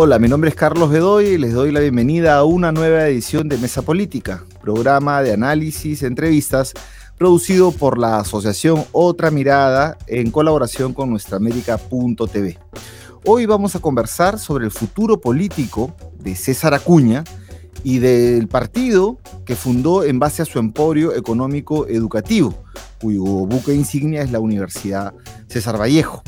Hola, 0.00 0.20
mi 0.20 0.28
nombre 0.28 0.48
es 0.48 0.54
Carlos 0.54 0.90
Bedoy 0.90 1.26
y 1.26 1.38
les 1.38 1.52
doy 1.52 1.72
la 1.72 1.80
bienvenida 1.80 2.36
a 2.36 2.44
una 2.44 2.70
nueva 2.70 3.08
edición 3.08 3.48
de 3.48 3.58
Mesa 3.58 3.82
Política, 3.82 4.44
programa 4.62 5.22
de 5.22 5.32
análisis, 5.32 6.04
entrevistas, 6.04 6.72
producido 7.16 7.72
por 7.72 7.98
la 7.98 8.20
asociación 8.20 8.84
Otra 8.92 9.32
Mirada 9.32 9.98
en 10.06 10.30
colaboración 10.30 10.94
con 10.94 11.10
nuestraamérica.tv. 11.10 12.58
Hoy 13.24 13.46
vamos 13.46 13.74
a 13.74 13.80
conversar 13.80 14.38
sobre 14.38 14.66
el 14.66 14.70
futuro 14.70 15.20
político 15.20 15.96
de 16.20 16.36
César 16.36 16.74
Acuña 16.74 17.24
y 17.82 17.98
del 17.98 18.46
partido 18.46 19.18
que 19.44 19.56
fundó 19.56 20.04
en 20.04 20.20
base 20.20 20.42
a 20.42 20.44
su 20.44 20.60
emporio 20.60 21.12
económico 21.16 21.88
educativo, 21.88 22.54
cuyo 23.00 23.24
buque 23.24 23.74
insignia 23.74 24.22
es 24.22 24.30
la 24.30 24.38
Universidad 24.38 25.12
César 25.48 25.76
Vallejo. 25.76 26.22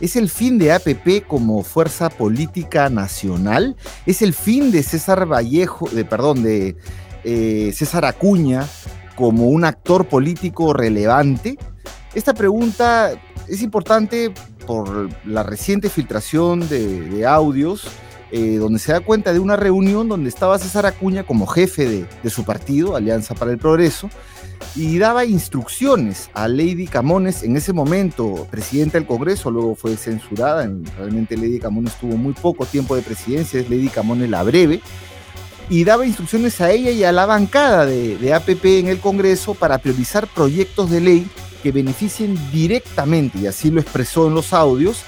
¿Es 0.00 0.16
el 0.16 0.30
fin 0.30 0.58
de 0.58 0.72
APP 0.72 1.26
como 1.26 1.62
fuerza 1.62 2.08
política 2.08 2.88
nacional? 2.88 3.76
¿Es 4.06 4.22
el 4.22 4.32
fin 4.32 4.70
de 4.70 4.82
César 4.82 5.26
Vallejo, 5.26 5.88
de, 5.90 6.04
perdón, 6.04 6.42
de 6.42 6.76
eh, 7.24 7.72
César 7.74 8.04
Acuña 8.04 8.66
como 9.16 9.48
un 9.48 9.64
actor 9.64 10.06
político 10.06 10.72
relevante? 10.72 11.58
Esta 12.14 12.32
pregunta 12.32 13.12
es 13.48 13.62
importante 13.62 14.32
por 14.66 15.08
la 15.24 15.42
reciente 15.42 15.88
filtración 15.88 16.68
de, 16.68 17.26
audios, 17.26 17.88
eh, 18.30 18.56
donde 18.56 18.78
se 18.78 18.92
da 18.92 19.00
cuenta 19.00 19.32
de 19.32 19.38
una 19.38 19.56
reunión 19.56 20.08
donde 20.08 20.28
estaba 20.28 20.58
César 20.58 20.86
Acuña 20.86 21.24
como 21.24 21.46
jefe 21.46 22.06
de 22.22 22.30
su 22.30 22.44
partido, 22.44 22.94
Alianza 22.94 23.34
para 23.34 23.50
el 23.50 23.58
Progreso, 23.58 24.10
y 24.74 24.98
daba 24.98 25.24
instrucciones 25.24 26.30
a 26.34 26.48
Lady 26.48 26.86
Camones, 26.86 27.42
en 27.42 27.56
ese 27.56 27.72
momento 27.72 28.46
presidenta 28.50 28.98
del 28.98 29.06
Congreso, 29.06 29.50
luego 29.50 29.74
fue 29.74 29.96
censurada, 29.96 30.70
realmente 30.96 31.36
Lady 31.36 31.58
Camones 31.58 31.94
tuvo 31.98 32.16
muy 32.16 32.32
poco 32.32 32.64
tiempo 32.64 32.94
de 32.94 33.02
presidencia, 33.02 33.60
es 33.60 33.68
Lady 33.68 33.88
Camones 33.88 34.30
la 34.30 34.42
breve, 34.42 34.80
y 35.70 35.84
daba 35.84 36.06
instrucciones 36.06 36.60
a 36.60 36.70
ella 36.70 36.90
y 36.90 37.04
a 37.04 37.12
la 37.12 37.26
bancada 37.26 37.86
de, 37.86 38.32
APP 38.32 38.64
en 38.64 38.88
el 38.88 39.00
Congreso 39.00 39.54
para 39.54 39.78
priorizar 39.78 40.26
proyectos 40.26 40.90
de 40.90 41.00
ley 41.00 41.26
que 41.62 41.72
beneficien 41.72 42.38
directamente, 42.52 43.38
y 43.40 43.46
así 43.46 43.70
lo 43.70 43.80
expresó 43.80 44.28
en 44.28 44.34
los 44.34 44.52
audios, 44.52 45.02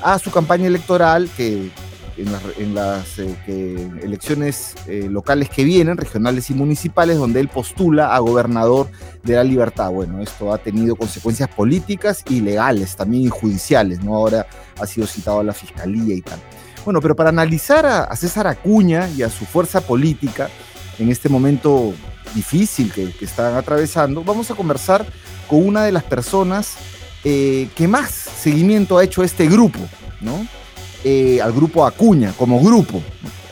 a 0.00 0.18
su 0.18 0.30
campaña 0.30 0.66
electoral 0.66 1.28
que 1.36 1.70
en 2.18 2.74
las, 2.74 3.18
eh, 3.18 3.90
elecciones 4.02 4.74
eh, 4.86 5.06
locales 5.08 5.48
que 5.48 5.64
vienen, 5.64 5.96
regionales 5.96 6.50
y 6.50 6.54
municipales, 6.54 7.16
donde 7.16 7.40
él 7.40 7.48
postula 7.48 8.14
a 8.14 8.18
gobernador 8.18 8.88
de 9.22 9.34
la 9.34 9.44
libertad. 9.44 9.90
Bueno, 9.90 10.20
esto 10.20 10.52
ha 10.52 10.58
tenido 10.58 10.96
consecuencias 10.96 11.48
políticas 11.48 12.24
y 12.28 12.40
legales, 12.40 12.96
también 12.96 13.30
judiciales, 13.30 14.02
¿no? 14.02 14.16
Ahora 14.16 14.46
ha 14.80 14.86
sido 14.86 15.06
citado 15.06 15.40
a 15.40 15.44
la 15.44 15.52
fiscalía 15.52 16.14
y 16.14 16.22
tal. 16.22 16.38
Bueno, 16.84 17.00
pero 17.00 17.14
para 17.14 17.30
analizar 17.30 17.86
a, 17.86 18.16
César 18.16 18.46
Acuña 18.46 19.08
y 19.10 19.22
a 19.22 19.30
su 19.30 19.44
fuerza 19.44 19.80
política 19.80 20.48
en 20.98 21.10
este 21.10 21.28
momento 21.28 21.94
difícil 22.34 22.92
que, 22.92 23.12
están 23.20 23.54
atravesando, 23.54 24.24
vamos 24.24 24.50
a 24.50 24.54
conversar 24.54 25.06
con 25.48 25.66
una 25.66 25.84
de 25.84 25.92
las 25.92 26.02
personas 26.02 26.76
eh, 27.24 27.68
que 27.74 27.86
más 27.86 28.10
seguimiento 28.10 28.98
ha 28.98 29.04
hecho 29.04 29.22
este 29.22 29.46
grupo, 29.46 29.78
¿no? 30.20 30.46
Eh, 31.04 31.40
al 31.40 31.52
grupo 31.52 31.86
Acuña, 31.86 32.32
como 32.36 32.60
grupo. 32.60 33.02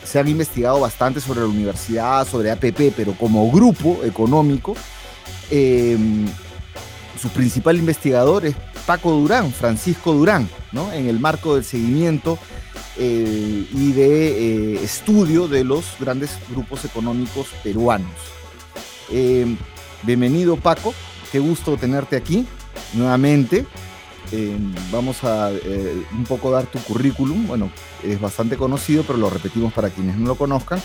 Se 0.03 0.19
han 0.19 0.27
investigado 0.27 0.79
bastante 0.79 1.21
sobre 1.21 1.41
la 1.41 1.47
universidad, 1.47 2.27
sobre 2.27 2.51
APP, 2.51 2.93
pero 2.95 3.13
como 3.13 3.49
grupo 3.51 3.99
económico, 4.03 4.75
em, 5.49 6.27
su 7.19 7.29
principal 7.29 7.77
investigador 7.77 8.45
es 8.45 8.55
Paco 8.85 9.11
Durán, 9.11 9.51
Francisco 9.51 10.13
Durán, 10.13 10.49
¿no? 10.71 10.91
en 10.93 11.07
el 11.07 11.19
marco 11.19 11.55
del 11.55 11.63
seguimiento 11.63 12.37
eh, 12.97 13.67
y 13.73 13.91
de 13.91 14.75
eh, 14.75 14.83
estudio 14.83 15.47
de 15.47 15.63
los 15.63 15.85
grandes 15.99 16.37
grupos 16.49 16.85
económicos 16.85 17.47
peruanos. 17.63 18.11
Em, 19.11 19.57
bienvenido 20.03 20.57
Paco, 20.57 20.93
qué 21.31 21.39
gusto 21.39 21.77
tenerte 21.77 22.15
aquí 22.15 22.45
nuevamente. 22.93 23.65
Eh, 24.31 24.57
vamos 24.91 25.23
a 25.23 25.51
eh, 25.51 26.03
un 26.11 26.23
poco 26.25 26.51
dar 26.51 26.65
tu 26.65 26.79
currículum. 26.79 27.47
Bueno, 27.47 27.71
es 28.03 28.19
bastante 28.19 28.57
conocido, 28.57 29.03
pero 29.03 29.17
lo 29.17 29.29
repetimos 29.29 29.73
para 29.73 29.89
quienes 29.89 30.17
no 30.17 30.27
lo 30.27 30.35
conozcan. 30.35 30.81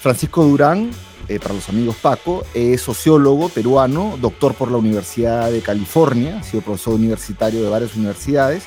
Francisco 0.00 0.44
Durán, 0.44 0.90
eh, 1.28 1.38
para 1.38 1.54
los 1.54 1.68
amigos 1.68 1.96
Paco, 2.02 2.44
es 2.54 2.80
sociólogo 2.82 3.48
peruano, 3.48 4.18
doctor 4.20 4.54
por 4.54 4.70
la 4.70 4.76
Universidad 4.76 5.50
de 5.50 5.60
California, 5.60 6.38
ha 6.40 6.42
sido 6.42 6.62
profesor 6.62 6.94
universitario 6.94 7.62
de 7.62 7.68
varias 7.68 7.94
universidades. 7.94 8.64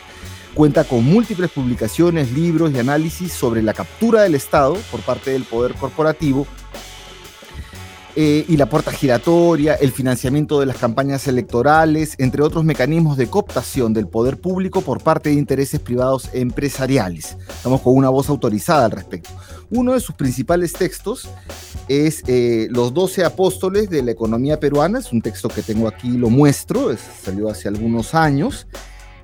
Cuenta 0.53 0.85
con 0.85 1.03
múltiples 1.03 1.51
publicaciones, 1.51 2.31
libros 2.31 2.71
y 2.71 2.79
análisis 2.79 3.33
sobre 3.33 3.61
la 3.61 3.73
captura 3.73 4.21
del 4.21 4.35
Estado 4.35 4.77
por 4.89 5.01
parte 5.01 5.31
del 5.31 5.43
poder 5.43 5.73
corporativo 5.73 6.47
eh, 8.15 8.45
y 8.47 8.55
la 8.55 8.69
puerta 8.69 8.91
giratoria, 8.91 9.73
el 9.73 9.91
financiamiento 9.91 10.59
de 10.59 10.65
las 10.65 10.77
campañas 10.77 11.27
electorales, 11.27 12.15
entre 12.17 12.41
otros 12.43 12.63
mecanismos 12.63 13.17
de 13.17 13.27
cooptación 13.27 13.93
del 13.93 14.07
poder 14.07 14.39
público 14.39 14.81
por 14.81 15.01
parte 15.01 15.29
de 15.29 15.35
intereses 15.35 15.79
privados 15.79 16.29
empresariales. 16.33 17.37
Estamos 17.49 17.81
con 17.81 17.95
una 17.95 18.09
voz 18.09 18.29
autorizada 18.29 18.85
al 18.85 18.91
respecto. 18.91 19.31
Uno 19.69 19.93
de 19.93 19.99
sus 19.99 20.15
principales 20.15 20.73
textos 20.73 21.27
es 21.87 22.23
eh, 22.27 22.67
Los 22.71 22.93
Doce 22.93 23.25
Apóstoles 23.25 23.89
de 23.89 24.01
la 24.01 24.11
Economía 24.11 24.59
Peruana, 24.59 24.99
es 24.99 25.11
un 25.11 25.21
texto 25.21 25.49
que 25.49 25.61
tengo 25.61 25.87
aquí, 25.87 26.11
lo 26.11 26.29
muestro, 26.29 26.95
salió 27.23 27.49
hace 27.49 27.67
algunos 27.67 28.15
años, 28.15 28.67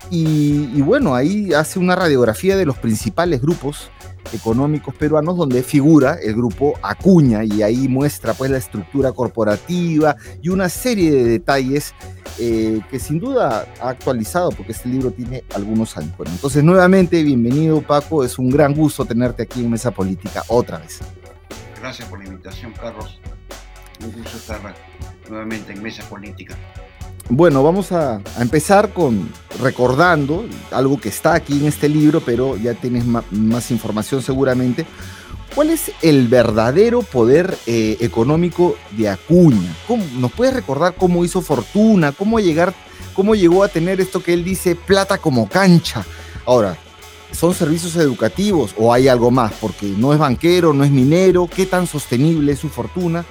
y, 0.09 0.69
y 0.73 0.81
bueno, 0.81 1.15
ahí 1.15 1.53
hace 1.53 1.79
una 1.79 1.95
radiografía 1.95 2.57
de 2.57 2.65
los 2.65 2.77
principales 2.77 3.41
grupos 3.41 3.89
económicos 4.33 4.95
peruanos 4.95 5.37
donde 5.37 5.63
figura 5.63 6.17
el 6.21 6.35
grupo 6.35 6.73
Acuña 6.81 7.43
y 7.43 7.61
ahí 7.61 7.87
muestra 7.87 8.33
pues 8.33 8.51
la 8.51 8.57
estructura 8.57 9.11
corporativa 9.11 10.15
y 10.41 10.49
una 10.49 10.69
serie 10.69 11.11
de 11.11 11.23
detalles 11.23 11.93
eh, 12.39 12.81
que 12.89 12.99
sin 12.99 13.19
duda 13.19 13.67
ha 13.81 13.89
actualizado 13.89 14.51
porque 14.51 14.71
este 14.71 14.89
libro 14.89 15.11
tiene 15.11 15.43
algunos 15.53 15.97
años. 15.97 16.15
Bueno, 16.17 16.31
entonces 16.31 16.63
nuevamente 16.63 17.23
bienvenido 17.23 17.81
Paco, 17.81 18.23
es 18.23 18.39
un 18.39 18.49
gran 18.49 18.73
gusto 18.73 19.05
tenerte 19.05 19.43
aquí 19.43 19.61
en 19.61 19.69
Mesa 19.69 19.91
Política 19.91 20.43
otra 20.47 20.77
vez. 20.77 20.99
Gracias 21.79 22.07
por 22.07 22.19
la 22.19 22.25
invitación 22.25 22.73
Carlos, 22.73 23.19
un 24.03 24.11
gusto 24.11 24.37
estar 24.37 24.59
nuevamente 25.29 25.73
en 25.73 25.81
Mesa 25.81 26.03
Política. 26.09 26.55
Bueno, 27.33 27.63
vamos 27.63 27.93
a, 27.93 28.21
empezar 28.39 28.89
con 28.89 29.31
recordando 29.59 30.45
algo 30.71 30.99
que 30.99 31.09
está 31.09 31.33
aquí 31.33 31.59
en 31.59 31.65
este 31.65 31.89
libro, 31.89 32.21
pero 32.21 32.57
ya 32.57 32.73
tienes 32.73 33.05
más 33.05 33.71
información 33.71 34.21
seguramente. 34.21 34.85
¿Cuál 35.53 35.69
es 35.69 35.91
el 36.01 36.27
verdadero 36.29 37.01
poder 37.01 37.57
eh, 37.65 37.97
económico 37.99 38.77
de 38.91 39.09
Acuña? 39.09 39.75
¿Nos 40.17 40.31
puedes 40.31 40.53
recordar 40.53 40.95
cómo 40.95 41.25
hizo 41.25 41.41
fortuna? 41.41 42.13
¿Cómo, 42.13 42.39
llegar, 42.39 42.73
¿Cómo 43.13 43.35
llegó 43.35 43.63
a 43.63 43.67
tener 43.67 43.99
esto 43.99 44.23
que 44.23 44.33
él 44.33 44.45
dice 44.45 44.75
plata 44.75 45.17
como 45.17 45.49
cancha? 45.49 46.05
Ahora, 46.45 46.77
¿son 47.33 47.53
servicios 47.53 47.97
educativos 47.97 48.73
o 48.77 48.93
hay 48.93 49.09
algo 49.09 49.29
más? 49.29 49.51
Porque 49.59 49.87
no 49.87 50.13
es 50.13 50.19
banquero, 50.19 50.71
no 50.71 50.85
es 50.85 50.91
minero. 50.91 51.49
¿Qué 51.53 51.65
tan 51.65 51.85
sostenible 51.85 52.53
es 52.53 52.59
su 52.59 52.69
fortuna? 52.69 53.25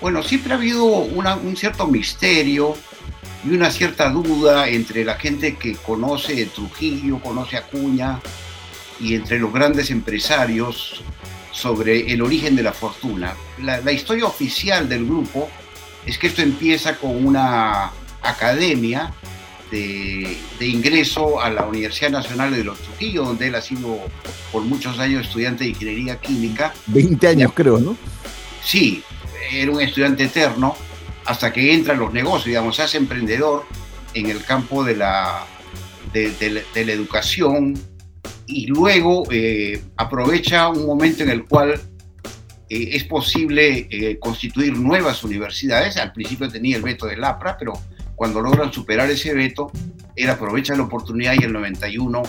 Bueno, 0.00 0.22
siempre 0.22 0.54
ha 0.54 0.56
habido 0.56 0.84
un 0.84 1.56
cierto 1.56 1.86
misterio 1.86 2.74
y 3.44 3.50
una 3.50 3.70
cierta 3.70 4.08
duda 4.10 4.68
entre 4.68 5.04
la 5.04 5.14
gente 5.14 5.56
que 5.56 5.74
conoce 5.76 6.46
Trujillo, 6.46 7.18
conoce 7.20 7.56
Acuña 7.56 8.20
y 9.00 9.14
entre 9.14 9.38
los 9.38 9.52
grandes 9.52 9.90
empresarios 9.90 11.02
sobre 11.52 12.12
el 12.12 12.22
origen 12.22 12.56
de 12.56 12.62
la 12.62 12.72
fortuna. 12.72 13.34
La, 13.62 13.92
historia 13.92 14.24
oficial 14.24 14.88
del 14.88 15.04
grupo 15.04 15.48
es 16.06 16.18
que 16.18 16.26
esto 16.26 16.42
empieza 16.42 16.96
con 16.96 17.24
una 17.24 17.92
academia 18.22 19.12
de, 19.70 20.36
de, 20.58 20.66
ingreso 20.66 21.40
a 21.40 21.50
la 21.50 21.64
Universidad 21.66 22.10
Nacional 22.10 22.52
de 22.52 22.64
los 22.64 22.78
Trujillo, 22.80 23.24
donde 23.24 23.48
él 23.48 23.54
ha 23.54 23.62
sido 23.62 23.98
por 24.52 24.62
muchos 24.62 24.98
años 24.98 25.26
estudiante 25.26 25.64
de 25.64 25.70
ingeniería 25.70 26.20
química. 26.20 26.74
20 26.86 27.28
años 27.28 27.52
creo, 27.54 27.78
¿no? 27.78 27.96
Sí, 28.62 29.02
era 29.52 29.70
un 29.70 29.80
estudiante 29.80 30.24
eterno 30.24 30.76
hasta 31.26 31.52
que 31.52 31.72
entra 31.72 31.94
en 31.94 32.00
los 32.00 32.12
negocios, 32.12 32.46
digamos, 32.46 32.76
se 32.76 32.82
hace 32.82 32.98
emprendedor 32.98 33.64
en 34.14 34.26
el 34.26 34.44
campo 34.44 34.84
de 34.84 34.96
la, 34.96 35.44
de, 36.12 36.64
la 36.74 36.92
educación 36.92 37.74
y 38.46 38.66
luego 38.66 39.24
eh, 39.30 39.82
aprovecha 39.96 40.68
un 40.68 40.86
momento 40.86 41.22
en 41.22 41.30
el 41.30 41.44
cual 41.44 41.80
eh, 42.68 42.90
es 42.92 43.04
posible 43.04 43.88
eh, 43.90 44.18
constituir 44.18 44.76
nuevas 44.76 45.24
universidades. 45.24 45.96
Al 45.96 46.12
principio 46.12 46.48
tenía 46.48 46.76
el 46.76 46.82
veto 46.82 47.06
del 47.06 47.24
APRA, 47.24 47.56
pero 47.58 47.72
cuando 48.14 48.40
logran 48.40 48.72
superar 48.72 49.10
ese 49.10 49.34
veto, 49.34 49.70
él 50.14 50.30
aprovecha 50.30 50.76
la 50.76 50.84
oportunidad 50.84 51.34
y 51.40 51.44
el 51.44 51.52
91 51.52 52.22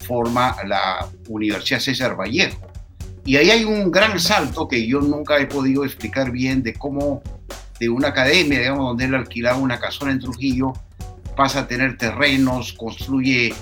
forma 0.00 0.56
la 0.66 1.08
Universidad 1.28 1.78
César 1.78 2.16
Vallejo 2.18 2.70
y 3.24 3.36
ahí 3.36 3.50
hay 3.50 3.64
un 3.64 3.90
gran 3.90 4.18
salto 4.18 4.66
que 4.66 4.86
yo 4.86 5.00
nunca 5.00 5.38
he 5.38 5.46
podido 5.46 5.84
explicar 5.84 6.30
bien 6.30 6.62
de 6.62 6.72
cómo 6.74 7.22
de 7.80 7.88
una 7.88 8.08
academia, 8.08 8.58
digamos, 8.58 8.88
donde 8.88 9.06
él 9.06 9.14
alquilaba 9.14 9.58
una 9.58 9.80
casona 9.80 10.12
en 10.12 10.20
Trujillo, 10.20 10.74
pasa 11.34 11.60
a 11.60 11.66
tener 11.66 11.96
terrenos, 11.96 12.74
construye 12.74 13.54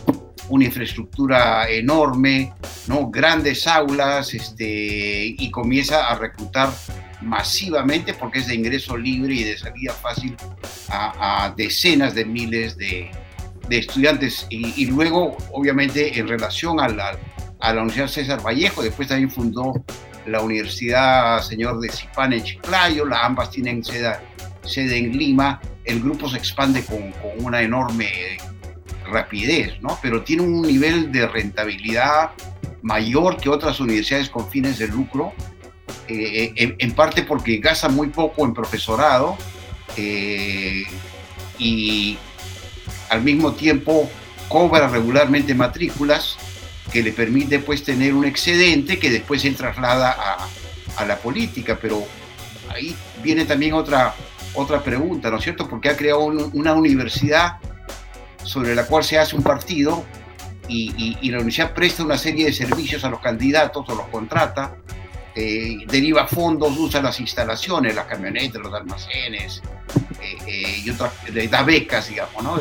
una 0.48 0.64
infraestructura 0.64 1.68
enorme, 1.70 2.52
¿no? 2.88 3.10
grandes 3.10 3.66
aulas, 3.66 4.34
este, 4.34 5.36
y 5.38 5.50
comienza 5.50 6.08
a 6.08 6.16
reclutar 6.16 6.70
masivamente, 7.20 8.14
porque 8.14 8.40
es 8.40 8.48
de 8.48 8.56
ingreso 8.56 8.96
libre 8.96 9.34
y 9.34 9.44
de 9.44 9.56
salida 9.56 9.92
fácil, 9.92 10.36
a, 10.88 11.52
decenas 11.56 12.14
de 12.14 12.24
miles 12.24 12.76
de, 12.76 13.10
estudiantes. 13.70 14.46
Y, 14.50 14.86
luego, 14.86 15.36
obviamente, 15.52 16.18
en 16.18 16.26
relación 16.26 16.80
a 16.80 16.88
la, 16.88 17.18
a 17.60 17.74
la 17.74 17.82
Universidad 17.82 18.08
César 18.08 18.42
Vallejo, 18.44 18.82
después 18.82 19.08
también 19.08 19.30
fundó 19.30 19.74
la 20.30 20.40
Universidad 20.40 21.42
Señor 21.42 21.80
de 21.80 21.88
Zipán 21.90 22.32
en 22.32 22.42
Chiclayo, 22.42 23.04
la, 23.04 23.24
ambas 23.24 23.50
tienen 23.50 23.82
sede, 23.84 24.98
en 24.98 25.16
Lima, 25.16 25.60
el 25.84 26.00
grupo 26.00 26.28
se 26.28 26.36
expande 26.36 26.84
con, 26.84 27.12
con 27.12 27.44
una 27.44 27.62
enorme 27.62 28.38
rapidez, 29.06 29.80
¿no? 29.80 29.98
Pero 30.02 30.22
tiene 30.22 30.42
un 30.42 30.62
nivel 30.62 31.10
de 31.10 31.26
rentabilidad 31.26 32.30
mayor 32.82 33.36
que 33.38 33.48
otras 33.48 33.80
universidades 33.80 34.28
con 34.28 34.48
fines 34.48 34.78
de 34.78 34.88
lucro, 34.88 35.32
eh, 36.08 36.52
eh, 36.56 36.76
en, 36.78 36.92
parte 36.92 37.22
porque 37.22 37.58
gasta 37.58 37.88
muy 37.88 38.08
poco 38.08 38.44
en 38.44 38.54
profesorado 38.54 39.36
eh, 39.96 40.84
y 41.58 42.16
al 43.10 43.22
mismo 43.22 43.52
tiempo 43.52 44.08
cobra 44.48 44.88
regularmente 44.88 45.54
matrículas 45.54 46.37
que 46.92 47.02
le 47.02 47.12
permite 47.12 47.58
pues 47.58 47.84
tener 47.84 48.14
un 48.14 48.24
excedente 48.24 48.98
que 48.98 49.10
después 49.10 49.42
se 49.42 49.50
traslada 49.52 50.10
a, 50.10 50.48
a 50.96 51.04
la 51.04 51.16
política, 51.18 51.78
pero 51.80 52.06
ahí 52.70 52.94
viene 53.22 53.44
también 53.44 53.74
otra, 53.74 54.14
otra 54.54 54.82
pregunta, 54.82 55.30
¿no 55.30 55.38
es 55.38 55.44
cierto? 55.44 55.68
Porque 55.68 55.88
ha 55.88 55.96
creado 55.96 56.20
una 56.20 56.74
universidad 56.74 57.58
sobre 58.42 58.74
la 58.74 58.86
cual 58.86 59.04
se 59.04 59.18
hace 59.18 59.36
un 59.36 59.42
partido 59.42 60.04
y, 60.68 61.30
la 61.30 61.38
universidad 61.38 61.72
presta 61.72 62.02
una 62.02 62.18
serie 62.18 62.46
de 62.46 62.52
servicios 62.52 63.04
a 63.04 63.10
los 63.10 63.20
candidatos 63.20 63.88
o 63.88 63.94
los 63.94 64.06
contrata, 64.08 64.76
eh, 65.34 65.78
deriva 65.86 66.26
fondos, 66.26 66.76
usa 66.76 67.00
las 67.00 67.20
instalaciones, 67.20 67.94
las 67.94 68.06
camionetas, 68.06 68.60
los 68.60 68.74
almacenes, 68.74 69.62
eh, 70.20 70.36
eh, 70.46 70.82
y 70.84 70.90
otras, 70.90 71.12
da 71.50 71.62
becas, 71.62 72.08
digamos, 72.08 72.42
¿no? 72.42 72.58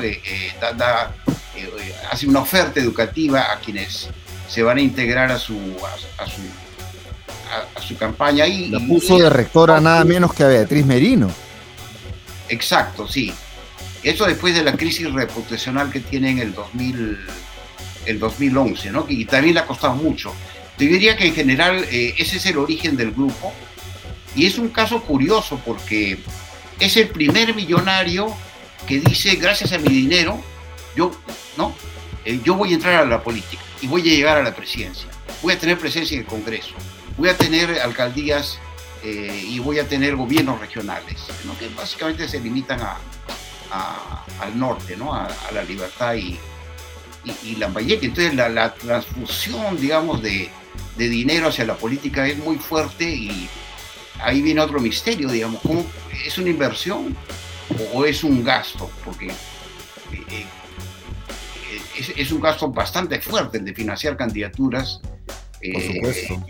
Hace 2.11 2.27
una 2.27 2.39
oferta 2.39 2.79
educativa 2.79 3.51
a 3.51 3.59
quienes 3.59 4.09
se 4.47 4.63
van 4.63 4.77
a 4.77 4.81
integrar 4.81 5.31
a 5.31 5.39
su, 5.39 5.57
a, 6.17 6.25
su, 6.25 6.41
a, 7.75 7.81
su 7.81 7.97
campaña. 7.97 8.47
Y, 8.47 8.69
la 8.69 8.79
puso 8.79 9.17
de 9.17 9.29
rectora 9.29 9.79
nada 9.81 10.03
menos 10.03 10.33
que 10.33 10.43
a 10.43 10.47
Beatriz 10.47 10.85
Merino. 10.85 11.29
Exacto, 12.49 13.07
sí. 13.07 13.33
Eso 14.03 14.25
después 14.25 14.55
de 14.55 14.63
la 14.63 14.73
crisis 14.73 15.11
reputacional 15.11 15.91
que 15.91 15.99
tiene 15.99 16.31
en 16.31 16.39
el, 16.39 16.53
2000, 16.53 17.17
el 18.05 18.19
2011, 18.19 18.91
¿no? 18.91 19.05
Y 19.09 19.25
también 19.25 19.55
le 19.55 19.59
ha 19.61 19.65
costado 19.65 19.95
mucho. 19.95 20.33
Yo 20.77 20.87
diría 20.87 21.17
que 21.17 21.27
en 21.27 21.35
general 21.35 21.83
eh, 21.91 22.13
ese 22.17 22.37
es 22.37 22.45
el 22.45 22.57
origen 22.57 22.95
del 22.95 23.11
grupo. 23.11 23.53
Y 24.35 24.45
es 24.45 24.57
un 24.59 24.69
caso 24.69 25.01
curioso 25.01 25.59
porque 25.65 26.19
es 26.79 26.95
el 26.95 27.09
primer 27.09 27.55
millonario 27.55 28.27
que 28.87 28.99
dice, 28.99 29.35
gracias 29.35 29.73
a 29.73 29.79
mi 29.79 29.89
dinero, 29.89 30.41
yo, 30.97 31.11
¿no? 31.57 31.73
Eh, 32.25 32.41
yo 32.43 32.55
voy 32.55 32.71
a 32.71 32.75
entrar 32.75 32.95
a 32.95 33.05
la 33.05 33.23
política 33.23 33.61
y 33.81 33.87
voy 33.87 34.01
a 34.01 34.03
llegar 34.03 34.37
a 34.37 34.43
la 34.43 34.53
presidencia. 34.53 35.07
Voy 35.41 35.53
a 35.53 35.59
tener 35.59 35.77
presencia 35.77 36.15
en 36.15 36.21
el 36.21 36.27
Congreso. 36.27 36.73
Voy 37.15 37.29
a 37.29 37.37
tener 37.37 37.79
alcaldías 37.79 38.59
eh, 39.03 39.45
y 39.47 39.59
voy 39.59 39.79
a 39.79 39.87
tener 39.87 40.15
gobiernos 40.15 40.59
regionales, 40.59 41.21
que 41.59 41.69
básicamente 41.69 42.27
se 42.27 42.39
limitan 42.39 42.79
al 42.81 44.59
norte, 44.59 44.97
¿no? 44.97 45.13
a, 45.13 45.29
la 45.53 45.63
libertad 45.63 46.15
y, 46.15 46.37
y, 47.23 47.57
y 47.57 47.57
Entonces 47.61 48.33
la, 48.33 48.73
transfusión, 48.73 49.79
digamos, 49.79 50.21
de, 50.21 50.49
dinero 50.97 51.47
hacia 51.47 51.65
la 51.65 51.75
política 51.75 52.27
es 52.27 52.37
muy 52.37 52.57
fuerte 52.57 53.09
y 53.09 53.47
ahí 54.19 54.41
viene 54.41 54.61
otro 54.61 54.79
misterio, 54.79 55.29
digamos, 55.29 55.61
¿cómo, 55.61 55.85
¿es 56.25 56.37
una 56.37 56.49
inversión 56.49 57.15
o, 57.93 58.05
es 58.05 58.23
un 58.23 58.43
gasto? 58.43 58.89
Porque 59.05 59.27
eh, 59.27 60.45
es, 61.97 62.13
es, 62.15 62.31
un 62.31 62.41
gasto 62.41 62.69
bastante 62.71 63.19
fuerte 63.19 63.57
el 63.57 63.65
de 63.65 63.73
financiar 63.73 64.15
candidaturas. 64.17 65.01
Eh, 65.61 66.01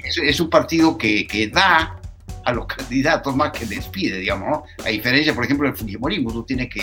es, 0.03 0.17
es, 0.17 0.39
un 0.39 0.49
partido 0.49 0.97
que, 0.97 1.25
que 1.25 1.47
da 1.47 1.99
a 2.45 2.53
los 2.53 2.65
candidatos 2.77 3.35
más 3.35 3.51
que 3.51 3.65
despide, 3.65 4.17
digamos, 4.17 4.49
¿no? 4.49 4.63
A 4.85 4.89
diferencia, 4.89 5.33
por 5.33 5.45
ejemplo, 5.45 5.67
del 5.67 5.77
Fujimorismo, 5.77 6.31
tú 6.31 6.43
tienes 6.43 6.69
que 6.69 6.81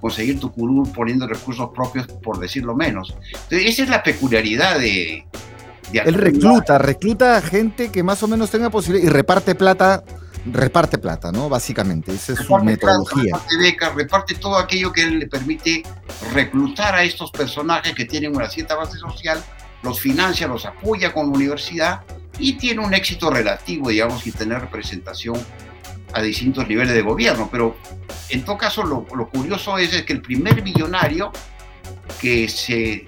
conseguir 0.00 0.38
tu 0.38 0.52
curul 0.52 0.90
poniendo 0.92 1.26
recursos 1.26 1.70
propios, 1.74 2.06
por 2.06 2.38
decirlo 2.38 2.74
menos. 2.74 3.14
Entonces, 3.26 3.70
esa 3.70 3.82
es 3.82 3.88
la 3.88 4.02
peculiaridad 4.02 4.78
de... 4.78 5.26
Él 5.92 6.14
recluta, 6.14 6.78
recluta 6.78 7.40
gente 7.42 7.90
que 7.90 8.02
más 8.02 8.22
o 8.22 8.28
menos 8.28 8.50
tenga 8.50 8.70
posibilidad 8.70 9.06
y 9.06 9.10
reparte 9.10 9.54
plata 9.54 10.02
reparte 10.46 10.98
plata, 10.98 11.30
¿no? 11.30 11.48
Básicamente, 11.48 12.12
esa 12.12 12.32
es 12.32 12.40
su 12.40 12.56
metodología. 12.58 13.34
reparte 13.34 13.56
becas, 13.58 13.94
reparte 13.94 14.34
todo 14.34 14.58
aquello 14.58 14.92
que 14.92 15.06
le 15.06 15.26
permite 15.26 15.82
reclutar 16.32 16.94
a 16.94 17.04
estos 17.04 17.30
personajes 17.30 17.94
que 17.94 18.04
tienen 18.04 18.34
una 18.34 18.48
cierta 18.48 18.74
base 18.74 18.98
social, 18.98 19.42
los 19.82 20.00
financia, 20.00 20.46
los 20.46 20.64
apoya 20.66 21.12
con 21.12 21.26
la 21.26 21.32
universidad 21.32 22.02
y 22.38 22.54
tiene 22.54 22.84
un 22.84 22.94
éxito 22.94 23.30
relativo, 23.30 23.90
digamos, 23.90 24.26
y 24.26 24.32
tener 24.32 24.60
representación 24.60 25.36
a 26.12 26.22
distintos 26.22 26.66
niveles 26.68 26.94
de 26.94 27.02
gobierno. 27.02 27.48
Pero 27.50 27.76
en 28.28 28.44
todo 28.44 28.58
caso, 28.58 28.82
lo, 28.84 29.04
curioso 29.28 29.78
es, 29.78 30.02
que 30.02 30.12
el 30.12 30.22
primer 30.22 30.62
millonario 30.62 31.30
que, 32.20 32.48
se, 32.48 33.06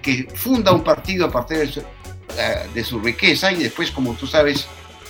que 0.00 0.28
funda 0.34 0.72
un 0.72 0.84
partido 0.84 1.26
a 1.26 1.30
partir 1.30 1.58
de 1.58 1.72
su, 1.72 1.80
eh, 1.80 2.68
de 2.72 2.84
su 2.84 3.00
riqueza 3.00 3.52
y 3.52 3.62
después, 3.62 3.90
como 3.90 4.14
tú 4.14 4.26
sabes, 4.26 4.66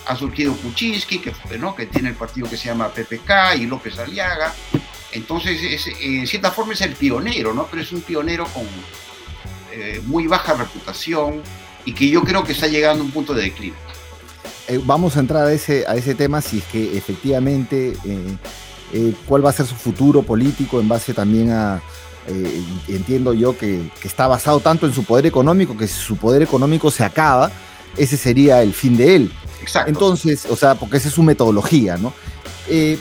ha 0.07 0.17
surgido 0.17 0.55
Kuczynski, 0.55 1.19
que, 1.19 1.33
que 1.33 1.87
tiene 1.87 2.11
el 2.11 2.15
partido 2.15 2.49
que 2.49 2.57
se 2.57 2.69
llama 2.69 2.89
PPK 2.89 3.57
y 3.59 3.67
López 3.67 3.99
Aliaga. 3.99 4.55
Entonces, 5.13 5.61
es, 5.63 5.87
en 6.01 6.27
cierta 6.27 6.51
forma 6.51 6.73
es 6.73 6.81
el 6.81 6.93
pionero, 6.93 7.53
¿no? 7.53 7.67
Pero 7.71 7.83
es 7.83 7.93
un 7.93 8.01
pionero 8.01 8.47
con 8.47 8.65
eh, 9.73 10.01
muy 10.07 10.27
baja 10.27 10.55
reputación 10.55 11.43
y 11.85 11.93
que 11.93 12.09
yo 12.09 12.23
creo 12.23 12.45
que 12.45 12.53
está 12.53 12.67
llegando 12.67 13.03
a 13.03 13.07
un 13.07 13.13
punto 13.13 13.35
de 13.35 13.43
declive. 13.43 13.77
Eh, 14.69 14.81
vamos 14.85 15.17
a 15.17 15.21
entrar 15.21 15.47
a 15.47 15.53
ese, 15.53 16.15
tema 16.15 16.41
si 16.41 16.59
es 16.59 16.65
que 16.65 16.97
efectivamente 16.97 17.97
eh, 18.05 18.37
eh, 18.93 19.15
cuál 19.27 19.45
va 19.45 19.51
a 19.51 19.53
ser 19.53 19.67
su 19.67 19.75
futuro 19.75 20.23
político 20.23 20.81
en 20.81 20.89
base 20.89 21.13
también 21.13 21.51
a, 21.51 21.83
entiendo 22.87 23.35
yo 23.35 23.59
que, 23.59 23.91
está 24.05 24.29
basado 24.29 24.61
tanto 24.61 24.87
en 24.87 24.95
su 24.95 25.03
poder 25.03 25.27
económico 25.27 25.77
que 25.77 25.89
si 25.89 26.01
su 26.01 26.17
poder 26.17 26.43
económico 26.43 26.91
se 26.91 27.03
acaba, 27.03 27.51
ese 27.97 28.17
sería 28.17 28.63
el 28.63 28.73
fin 28.73 28.97
de 28.97 29.17
él. 29.17 29.33
Exacto. 29.63 29.89
Entonces, 29.89 30.47
o 30.51 30.57
sea, 30.57 30.75
porque 30.75 30.99
esa 30.99 31.09
es 31.09 31.15
su 31.15 31.23
metodología, 31.23 31.97
¿no? 31.97 32.13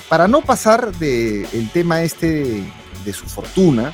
para 0.09 0.27
no 0.27 0.41
pasar 0.41 0.91
del 0.97 1.69
tema 1.71 2.01
este 2.01 2.63
de, 3.05 3.13
su 3.13 3.25
fortuna, 3.25 3.93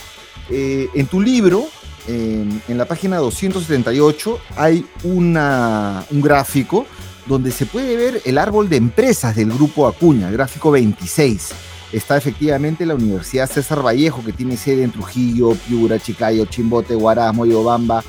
en 0.49 1.05
tu 1.07 1.21
libro, 1.21 1.67
en, 2.07 2.77
la 2.77 2.85
página 2.85 3.17
278, 3.17 4.39
hay 4.55 4.85
una, 5.03 6.03
un 6.09 6.21
gráfico 6.21 6.87
donde 7.27 7.51
se 7.51 7.65
puede 7.65 7.95
ver 7.95 8.21
el 8.25 8.37
árbol 8.37 8.69
de 8.69 8.77
empresas 8.77 9.35
del 9.35 9.51
grupo 9.51 9.87
Acuña, 9.87 10.31
gráfico 10.31 10.71
26. 10.71 11.49
Está 11.91 12.17
efectivamente 12.17 12.85
la 12.85 12.95
Universidad 12.95 13.49
César 13.49 13.85
Vallejo, 13.85 14.23
que 14.23 14.33
tiene 14.33 14.57
sede 14.57 14.83
en 14.83 14.91
Trujillo, 14.91 15.51
Piura, 15.67 15.99
Chicayo, 15.99 16.45
Chimbote, 16.45 16.95
Huaraz, 16.95 17.33
Moyobamba, 17.33 18.03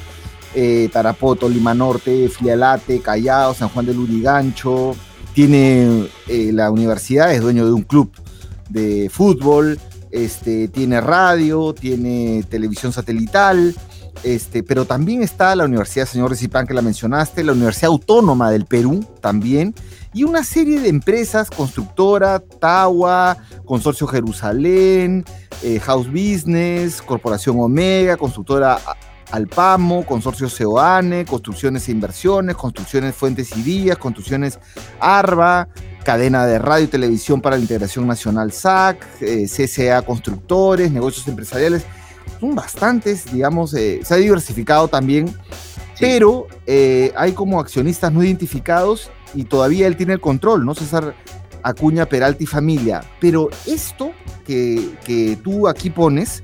eh, 0.55 0.89
Tarapoto, 0.93 1.49
Lima 1.49 1.75
Norte, 1.75 2.29
Flialate, 2.29 3.01
Callao, 3.01 3.55
San 3.55 3.69
Juan 3.69 3.87
del 3.87 3.99
Urigancho. 3.99 4.95
Tiene 5.35 6.09
eh, 6.27 6.51
la 6.53 6.71
universidad, 6.71 7.33
es 7.33 7.41
dueño 7.41 7.65
de 7.67 7.73
un 7.73 7.83
club 7.83 8.11
de 8.69 9.09
fútbol, 9.13 9.79
este, 10.11 10.69
tiene 10.69 11.01
radio, 11.01 11.75
tiene 11.75 12.45
televisión 12.49 12.93
satelital, 12.93 13.75
este, 14.25 14.63
pero 14.63 14.85
también 14.85 15.23
está 15.23 15.55
la 15.55 15.65
Universidad 15.65 16.07
Señor 16.07 16.31
Recipán, 16.31 16.67
que 16.67 16.75
la 16.75 16.83
mencionaste, 16.83 17.45
la 17.45 17.53
Universidad 17.53 17.91
Autónoma 17.91 18.51
del 18.51 18.65
Perú 18.65 19.05
también, 19.21 19.75
y 20.13 20.25
una 20.25 20.43
serie 20.43 20.81
de 20.81 20.89
empresas, 20.89 21.51
constructora, 21.51 22.41
Tawa, 22.41 23.37
Consorcio 23.65 24.07
Jerusalén, 24.07 25.25
eh, 25.63 25.79
House 25.81 26.09
Business, 26.09 27.03
Corporación 27.03 27.61
Omega, 27.61 28.17
Constructora 28.17 28.79
Alpamo, 29.31 30.05
Consorcio 30.05 30.49
Ceoane, 30.49 31.25
Construcciones 31.25 31.89
e 31.89 31.93
Inversiones, 31.93 32.57
Construcciones 32.57 33.15
Fuentes 33.15 33.57
y 33.57 33.63
Días, 33.63 33.99
Construcciones 33.99 34.59
Arba, 35.01 35.69
Cadena 36.05 36.47
de 36.47 36.59
Radio 36.59 36.85
y 36.85 36.89
Televisión 36.89 37.41
para 37.41 37.57
la 37.57 37.63
Integración 37.63 38.07
Nacional 38.07 38.53
SAC, 38.53 39.07
eh, 39.21 39.47
CCA 39.47 40.03
Constructores, 40.03 40.91
Negocios 40.91 41.29
Empresariales 41.29 41.85
son 42.41 42.55
bastantes, 42.55 43.33
digamos, 43.33 43.75
eh, 43.75 44.01
se 44.05 44.15
ha 44.15 44.17
diversificado 44.17 44.89
también, 44.89 45.35
pero 45.99 46.47
eh, 46.67 47.13
hay 47.17 47.33
como 47.33 47.61
accionistas 47.61 48.13
no 48.13 48.23
identificados 48.23 49.11
y 49.35 49.45
todavía 49.45 49.87
él 49.87 49.97
tiene 49.97 50.15
el 50.15 50.21
control, 50.21 50.65
¿no? 50.65 50.75
César 50.75 51.15
Acuña, 51.63 52.07
Peralta 52.07 52.43
y 52.43 52.47
familia. 52.47 53.03
Pero 53.21 53.51
esto 53.67 54.13
que, 54.47 54.91
que 55.05 55.37
tú 55.43 55.67
aquí 55.67 55.91
pones 55.91 56.43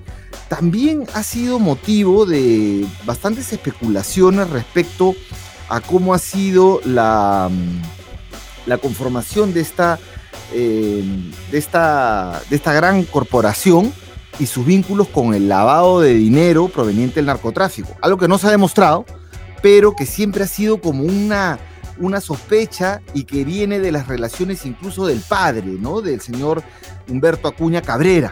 también 0.54 1.04
ha 1.14 1.24
sido 1.24 1.58
motivo 1.58 2.26
de 2.26 2.86
bastantes 3.04 3.52
especulaciones 3.52 4.48
respecto 4.50 5.16
a 5.68 5.80
cómo 5.80 6.14
ha 6.14 6.18
sido 6.18 6.80
la, 6.84 7.50
mm, 7.50 8.68
la 8.68 8.78
conformación 8.78 9.52
de 9.52 9.60
esta, 9.60 9.98
eh, 10.52 11.02
de, 11.50 11.58
esta, 11.58 12.40
de 12.48 12.54
esta 12.54 12.72
gran 12.72 13.02
corporación 13.02 13.92
y 14.38 14.46
sus 14.46 14.64
vínculos 14.64 15.08
con 15.08 15.34
el 15.34 15.48
lavado 15.48 16.00
de 16.00 16.14
dinero 16.14 16.68
proveniente 16.68 17.16
del 17.16 17.26
narcotráfico. 17.26 17.96
Algo 18.00 18.16
que 18.16 18.28
no 18.28 18.38
se 18.38 18.46
ha 18.46 18.52
demostrado, 18.52 19.04
pero 19.60 19.96
que 19.96 20.06
siempre 20.06 20.44
ha 20.44 20.48
sido 20.48 20.80
como 20.80 21.02
una, 21.02 21.58
una 21.98 22.20
sospecha 22.20 23.00
y 23.12 23.24
que 23.24 23.44
viene 23.44 23.80
de 23.80 23.90
las 23.90 24.06
relaciones 24.06 24.64
incluso 24.66 25.04
del 25.04 25.18
padre, 25.18 25.78
¿no? 25.80 26.00
Del 26.00 26.20
señor 26.20 26.62
Humberto 27.08 27.48
Acuña 27.48 27.82
Cabrera, 27.82 28.30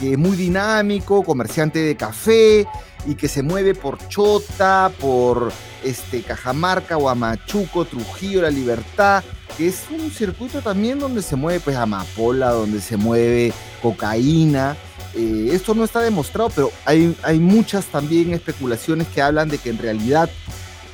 que 0.00 0.12
es 0.12 0.18
muy 0.18 0.36
dinámico, 0.36 1.22
comerciante 1.22 1.78
de 1.78 1.94
café 1.94 2.66
y 3.06 3.14
que 3.14 3.28
se 3.28 3.42
mueve 3.42 3.74
por 3.74 3.98
Chota, 4.08 4.90
por 4.98 5.52
este, 5.84 6.22
Cajamarca, 6.22 6.96
Huamachuco, 6.96 7.84
Trujillo, 7.84 8.42
La 8.42 8.50
Libertad, 8.50 9.22
que 9.56 9.68
es 9.68 9.84
un 9.90 10.10
circuito 10.10 10.62
también 10.62 10.98
donde 10.98 11.22
se 11.22 11.36
mueve 11.36 11.60
pues 11.60 11.76
amapola, 11.76 12.50
donde 12.50 12.80
se 12.80 12.96
mueve 12.96 13.52
cocaína. 13.82 14.76
Eh, 15.14 15.50
esto 15.52 15.74
no 15.74 15.84
está 15.84 16.00
demostrado, 16.00 16.50
pero 16.54 16.72
hay, 16.86 17.14
hay 17.22 17.38
muchas 17.38 17.86
también 17.86 18.32
especulaciones 18.32 19.06
que 19.08 19.20
hablan 19.20 19.48
de 19.48 19.58
que 19.58 19.70
en 19.70 19.78
realidad 19.78 20.30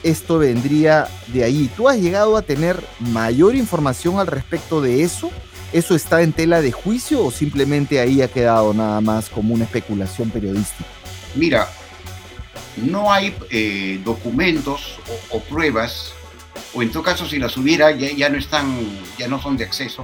esto 0.03 0.39
vendría 0.39 1.09
de 1.29 1.45
ahí. 1.45 1.71
¿Tú 1.77 1.89
has 1.89 1.99
llegado 1.99 2.37
a 2.37 2.43
tener 2.43 2.83
mayor 2.99 3.55
información 3.55 4.19
al 4.19 4.27
respecto 4.27 4.81
de 4.81 5.03
eso? 5.03 5.31
¿Eso 5.77 5.95
está 5.95 6.23
en 6.23 6.33
tela 6.33 6.63
de 6.63 6.73
juicio 6.73 7.23
o 7.23 7.31
simplemente 7.31 8.01
ahí 8.01 8.23
ha 8.23 8.29
quedado 8.29 8.73
nada 8.73 9.03
más 9.03 9.29
como 9.29 9.53
una 9.53 9.65
especulación 9.65 10.31
periodística? 10.31 10.89
Mira, 11.35 11.69
no 12.79 13.13
hay 13.13 13.37
eh, 13.51 14.01
documentos 14.03 14.99
o, 15.29 15.39
pruebas, 15.41 16.15
o 16.73 16.81
en 16.81 16.91
todo 16.91 17.03
caso 17.03 17.29
si 17.29 17.39
las 17.39 17.59
hubiera 17.59 17.91
ya, 17.91 18.31
no 18.31 18.39
están, 18.39 18.75
ya 19.19 19.29
no 19.29 19.39
son 19.39 19.59
de 19.59 19.65
acceso, 19.65 20.03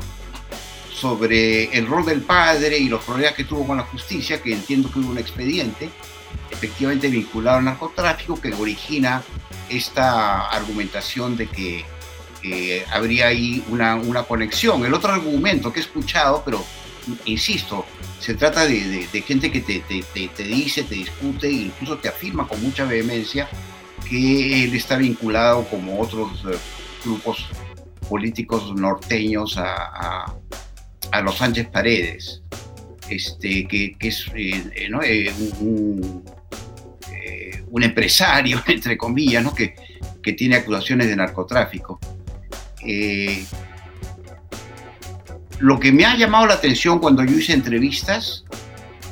sobre 0.92 1.74
el 1.74 1.86
rol 1.86 2.04
del 2.04 2.20
padre 2.20 2.76
y 2.76 2.90
los 2.90 3.02
problemas 3.02 3.34
que 3.34 3.44
tuvo 3.44 3.66
con 3.66 3.78
la 3.78 3.84
justicia, 3.84 4.42
que 4.42 4.52
entiendo 4.52 4.92
que 4.92 4.98
hubo 4.98 5.08
un 5.08 5.16
expediente 5.16 5.88
efectivamente 6.50 7.08
vinculado 7.08 7.56
al 7.56 7.64
narcotráfico 7.64 8.38
que 8.38 8.52
origina 8.52 9.22
esta 9.70 10.48
argumentación 10.48 11.34
de 11.34 11.46
que 11.46 11.86
habría 12.90 13.28
ahí 13.28 13.62
una, 13.68 13.96
una, 13.96 14.25
conexión. 14.25 14.84
El 14.84 14.94
otro 14.94 15.12
argumento 15.12 15.72
que 15.72 15.80
he 15.80 15.82
escuchado, 15.82 16.42
pero 16.44 16.64
insisto, 17.25 17.84
se 18.22 18.34
trata 18.34 18.66
de, 18.66 19.06
gente 19.26 19.50
que 19.50 19.61
te, 19.61 19.80
te, 19.80 20.44
dice, 20.44 20.84
te 20.84 20.94
discute 20.94 21.49
e 21.49 21.52
incluso 21.52 21.99
te 21.99 22.08
afirma 22.08 22.46
con 22.46 22.62
mucha 22.62 22.84
vehemencia 22.84 23.49
que 24.08 24.64
él 24.64 24.75
está 24.75 24.96
vinculado 24.96 25.64
como 25.68 26.00
otros 26.00 26.44
eh, 26.49 26.56
grupos 27.04 27.46
políticos 28.08 28.72
norteños 28.75 29.56
a, 29.58 30.37
a, 31.11 31.20
los 31.22 31.37
Sánchez 31.37 31.68
Paredes, 31.68 32.42
este, 33.08 33.66
que, 33.66 33.96
que 33.99 34.08
es 34.08 34.26
eh, 34.34 34.88
eh, 35.04 35.32
un, 35.61 36.25
un, 37.70 37.82
empresario, 37.82 38.62
entre 38.66 38.96
comillas, 38.96 39.42
¿no? 39.42 39.54
que, 39.54 39.75
que 40.22 40.32
tiene 40.32 40.56
acusaciones 40.56 41.08
de 41.08 41.16
narcotráfico. 41.16 41.99
Lo 45.58 45.78
que 45.78 45.92
me 45.92 46.04
ha 46.04 46.16
llamado 46.16 46.46
la 46.46 46.54
atención 46.54 46.98
cuando 46.98 47.24
yo 47.24 47.38
hice 47.38 47.52
entrevistas 47.52 48.44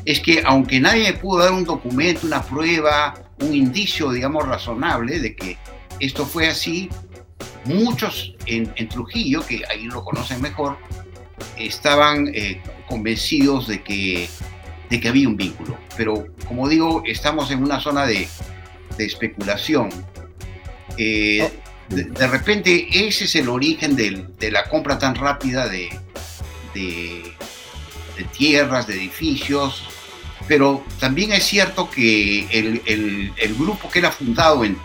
es 0.04 0.20
que 0.20 0.42
aunque 0.44 0.80
nadie 0.80 1.04
me 1.04 1.12
pudo 1.12 1.44
dar 1.44 1.52
un 1.52 1.64
documento, 1.64 2.26
una 2.26 2.42
prueba, 2.42 3.14
un 3.40 3.54
indicio, 3.54 4.10
digamos, 4.10 4.46
razonable 4.46 5.20
de 5.20 5.36
que 5.36 5.58
esto 6.00 6.26
fue 6.26 6.48
así, 6.48 6.88
muchos 7.64 8.34
en, 8.46 8.88
Trujillo, 8.88 9.46
que 9.46 9.62
ahí 9.70 9.84
lo 9.84 10.02
conocen 10.04 10.40
mejor, 10.40 10.78
estaban 11.56 12.28
eh, 12.34 12.60
convencidos 12.88 13.68
de 13.68 13.82
que, 13.82 14.28
de 14.88 15.00
que 15.00 15.08
había 15.08 15.28
un 15.28 15.36
vínculo. 15.36 15.78
Pero 15.96 16.26
como 16.46 16.68
digo, 16.68 17.02
estamos 17.06 17.50
en 17.50 17.62
una 17.62 17.80
zona 17.80 18.06
de, 18.06 18.28
especulación. 18.98 19.88
Eh, 20.98 21.42
oh. 21.42 21.69
De, 21.90 22.26
repente 22.28 22.88
ese 23.06 23.24
es 23.24 23.34
el 23.34 23.48
origen 23.48 23.96
de 23.96 24.50
la 24.50 24.64
compra 24.68 24.98
tan 24.98 25.14
rápida 25.14 25.68
de, 25.68 25.90
tierras, 28.36 28.86
de 28.86 28.94
edificios, 28.94 29.82
pero 30.46 30.84
también 30.98 31.32
es 31.32 31.44
cierto 31.44 31.90
que 31.90 32.46
el, 32.50 33.56
grupo 33.58 33.90
que 33.90 33.98
era 33.98 34.10
fundado 34.10 34.64
en, 34.64 34.76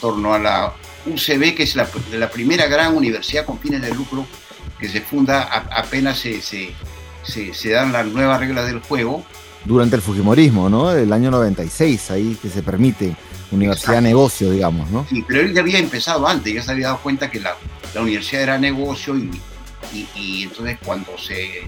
torno 0.00 0.32
a 0.32 0.38
la 0.38 0.72
UCB, 1.06 1.54
que 1.54 1.64
es 1.64 1.76
la, 1.76 2.30
primera 2.30 2.66
gran 2.66 2.96
universidad 2.96 3.44
con 3.44 3.58
fines 3.58 3.82
de 3.82 3.94
lucro 3.94 4.26
que 4.80 4.88
se 4.88 5.00
funda 5.00 5.42
apenas 5.42 6.18
se, 6.18 6.40
se, 6.42 6.74
se, 7.24 7.70
dan 7.70 7.92
las 7.92 8.06
nuevas 8.06 8.40
reglas 8.40 8.66
del 8.66 8.80
juego. 8.80 9.24
Durante 9.64 9.94
el 9.94 10.02
Fujimorismo, 10.02 10.68
¿no? 10.68 10.90
El 10.90 11.12
año 11.12 11.30
96, 11.30 12.10
ahí 12.10 12.36
que 12.40 12.48
se 12.48 12.64
permite 12.64 13.14
universidad 13.52 14.00
negocio, 14.00 14.50
digamos, 14.50 14.90
¿no? 14.90 15.06
Sí, 15.08 15.24
pero 15.26 15.40
él 15.40 15.54
ya 15.54 15.60
había 15.60 15.78
empezado 15.78 16.26
antes, 16.26 16.52
ya 16.52 16.62
se 16.62 16.70
había 16.70 16.86
dado 16.88 17.00
cuenta 17.00 17.30
que 17.30 17.40
la, 17.40 17.56
la 17.94 18.00
universidad 18.00 18.42
era 18.42 18.58
negocio 18.58 19.16
y, 19.16 19.30
y, 20.14 20.44
entonces 20.44 20.78
cuando 20.84 21.16
se 21.18 21.62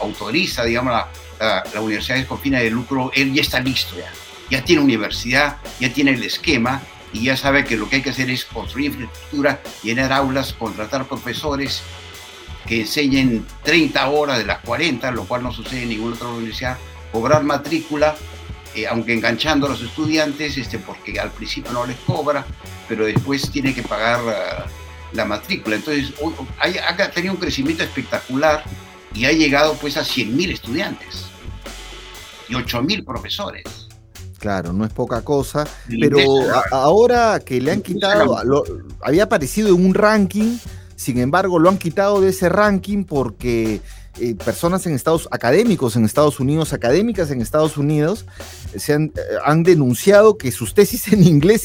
autoriza, 0.00 0.64
digamos, 0.64 0.92
la, 1.40 1.62
la, 1.72 1.80
universidad 1.80 2.24
con 2.26 2.38
fines 2.38 2.62
de 2.62 2.70
lucro, 2.70 3.10
él 3.14 3.32
ya 3.32 3.42
está 3.42 3.60
listo, 3.60 3.96
ya, 3.96 4.10
ya 4.50 4.64
tiene 4.64 4.82
universidad, 4.82 5.56
ya 5.80 5.92
tiene 5.92 6.12
el 6.12 6.22
esquema 6.22 6.82
y 7.12 7.24
ya 7.24 7.36
sabe 7.36 7.64
que 7.64 7.76
lo 7.76 7.88
que 7.88 7.96
hay 7.96 8.02
que 8.02 8.10
hacer 8.10 8.30
es 8.30 8.44
construir 8.44 8.86
infraestructura, 8.92 9.60
llenar 9.82 10.12
aulas, 10.12 10.52
contratar 10.52 11.06
profesores 11.06 11.82
que 12.66 12.80
enseñen 12.80 13.46
30 13.62 14.08
horas 14.08 14.38
de 14.38 14.46
las 14.46 14.58
40, 14.60 15.10
lo 15.10 15.24
cual 15.24 15.42
no 15.42 15.52
sucede 15.52 15.82
en 15.82 15.90
ninguna 15.90 16.14
otra 16.14 16.28
universidad, 16.28 16.78
cobrar 17.12 17.44
matrícula, 17.44 18.16
eh, 18.74 18.86
aunque 18.86 19.14
enganchando 19.14 19.66
a 19.66 19.70
los 19.70 19.82
estudiantes, 19.82 20.56
este, 20.58 20.78
porque 20.78 21.18
al 21.18 21.30
principio 21.30 21.72
no 21.72 21.86
les 21.86 21.96
cobra, 21.98 22.44
pero 22.88 23.06
después 23.06 23.50
tiene 23.50 23.74
que 23.74 23.82
pagar... 23.82 24.20
Ah, 24.28 24.66
la 25.14 25.24
matrícula. 25.24 25.76
Entonces, 25.76 26.12
ha 26.58 27.10
tenido 27.10 27.34
un 27.34 27.40
crecimiento 27.40 27.82
espectacular 27.82 28.64
y 29.14 29.24
ha 29.24 29.32
llegado 29.32 29.74
pues 29.74 29.96
a 29.96 30.02
100.000 30.02 30.52
estudiantes 30.52 31.26
y 32.48 32.54
8.000 32.54 33.04
profesores. 33.04 33.64
Claro, 34.38 34.74
no 34.74 34.84
es 34.84 34.92
poca 34.92 35.22
cosa, 35.22 35.66
pero 35.88 36.18
ahora 36.70 37.40
que 37.40 37.60
le 37.62 37.72
han 37.72 37.80
quitado, 37.80 38.36
había 39.00 39.24
aparecido 39.24 39.68
en 39.68 39.86
un 39.86 39.94
ranking, 39.94 40.58
sin 40.96 41.18
embargo 41.18 41.58
lo 41.58 41.70
han 41.70 41.78
quitado 41.78 42.20
de 42.20 42.28
ese 42.28 42.50
ranking 42.50 43.04
porque 43.04 43.80
eh, 44.20 44.34
personas 44.34 44.86
en 44.86 44.94
Estados 44.94 45.28
académicos 45.30 45.96
en 45.96 46.04
Estados 46.04 46.40
Unidos, 46.40 46.72
académicas 46.72 47.30
en 47.30 47.40
Estados 47.40 47.76
Unidos, 47.76 48.26
se 48.76 48.92
han, 48.92 49.12
eh, 49.16 49.62
denunciado 49.64 50.38
que 50.38 50.52
sus 50.52 50.74
tesis 50.74 51.12
en 51.12 51.24
inglés 51.24 51.64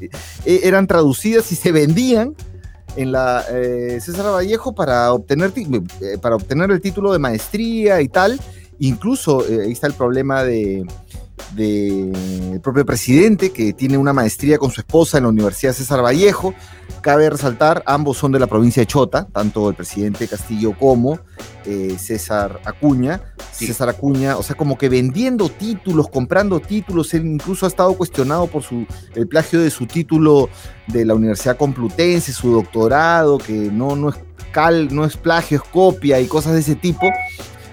eh, 0.00 0.60
eran 0.62 0.86
traducidas 0.86 1.50
y 1.52 1.56
se 1.56 1.72
vendían 1.72 2.34
en 2.98 3.12
la 3.12 3.44
eh, 3.50 4.00
César 4.00 4.32
Vallejo 4.32 4.74
para 4.74 5.12
obtener, 5.12 5.52
eh, 5.56 6.18
para 6.20 6.34
obtener 6.34 6.70
el 6.70 6.80
título 6.80 7.12
de 7.12 7.20
maestría 7.20 8.00
y 8.00 8.08
tal. 8.08 8.40
Incluso 8.80 9.46
eh, 9.48 9.62
ahí 9.64 9.72
está 9.72 9.86
el 9.86 9.94
problema 9.94 10.42
de, 10.42 10.84
del 11.54 12.60
propio 12.62 12.84
presidente, 12.84 13.50
que 13.50 13.72
tiene 13.72 13.98
una 13.98 14.12
maestría 14.12 14.58
con 14.58 14.70
su 14.70 14.80
esposa 14.80 15.18
en 15.18 15.24
la 15.24 15.30
Universidad 15.30 15.72
César 15.72 16.02
Vallejo. 16.04 16.54
Cabe 17.00 17.30
resaltar, 17.30 17.82
ambos 17.86 18.16
son 18.18 18.32
de 18.32 18.38
la 18.38 18.46
provincia 18.46 18.82
de 18.82 18.86
Chota, 18.86 19.26
tanto 19.32 19.68
el 19.68 19.74
presidente 19.74 20.26
Castillo 20.26 20.76
como 20.78 21.20
eh, 21.64 21.96
César 21.98 22.60
Acuña. 22.64 23.20
César 23.52 23.88
Acuña, 23.88 24.36
o 24.36 24.42
sea, 24.42 24.56
como 24.56 24.78
que 24.78 24.88
vendiendo 24.88 25.48
títulos, 25.48 26.08
comprando 26.08 26.60
títulos, 26.60 27.12
él 27.14 27.26
incluso 27.26 27.66
ha 27.66 27.68
estado 27.68 27.92
cuestionado 27.94 28.46
por 28.46 28.62
su, 28.62 28.86
el 29.14 29.26
plagio 29.26 29.60
de 29.60 29.70
su 29.70 29.86
título 29.86 30.48
de 30.86 31.04
la 31.04 31.14
Universidad 31.14 31.56
Complutense, 31.56 32.32
su 32.32 32.52
doctorado, 32.52 33.38
que 33.38 33.52
no, 33.52 33.96
no, 33.96 34.10
es, 34.10 34.16
cal, 34.52 34.94
no 34.94 35.04
es 35.04 35.16
plagio, 35.16 35.58
es 35.58 35.68
copia 35.70 36.20
y 36.20 36.26
cosas 36.26 36.54
de 36.54 36.60
ese 36.60 36.76
tipo. 36.76 37.08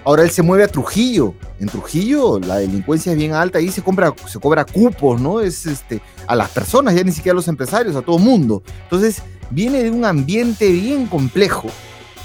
Ahora 0.06 0.22
él 0.22 0.30
se 0.30 0.40
mueve 0.40 0.62
a 0.62 0.68
Trujillo. 0.68 1.34
En 1.58 1.68
Trujillo 1.68 2.38
la 2.38 2.58
delincuencia 2.58 3.10
es 3.10 3.18
bien 3.18 3.34
alta, 3.34 3.58
ahí 3.58 3.72
se, 3.72 3.82
compra, 3.82 4.14
se 4.28 4.38
cobra 4.38 4.64
cupos, 4.64 5.20
¿no? 5.20 5.40
Es 5.40 5.66
este, 5.66 6.00
a 6.28 6.36
las 6.36 6.48
personas, 6.50 6.94
ya 6.94 7.02
ni 7.02 7.10
siquiera 7.10 7.32
a 7.32 7.34
los 7.34 7.48
empresarios, 7.48 7.96
a 7.96 8.02
todo 8.02 8.16
mundo. 8.16 8.62
Entonces, 8.84 9.20
viene 9.50 9.82
de 9.82 9.90
un 9.90 10.04
ambiente 10.04 10.70
bien 10.70 11.06
complejo 11.08 11.68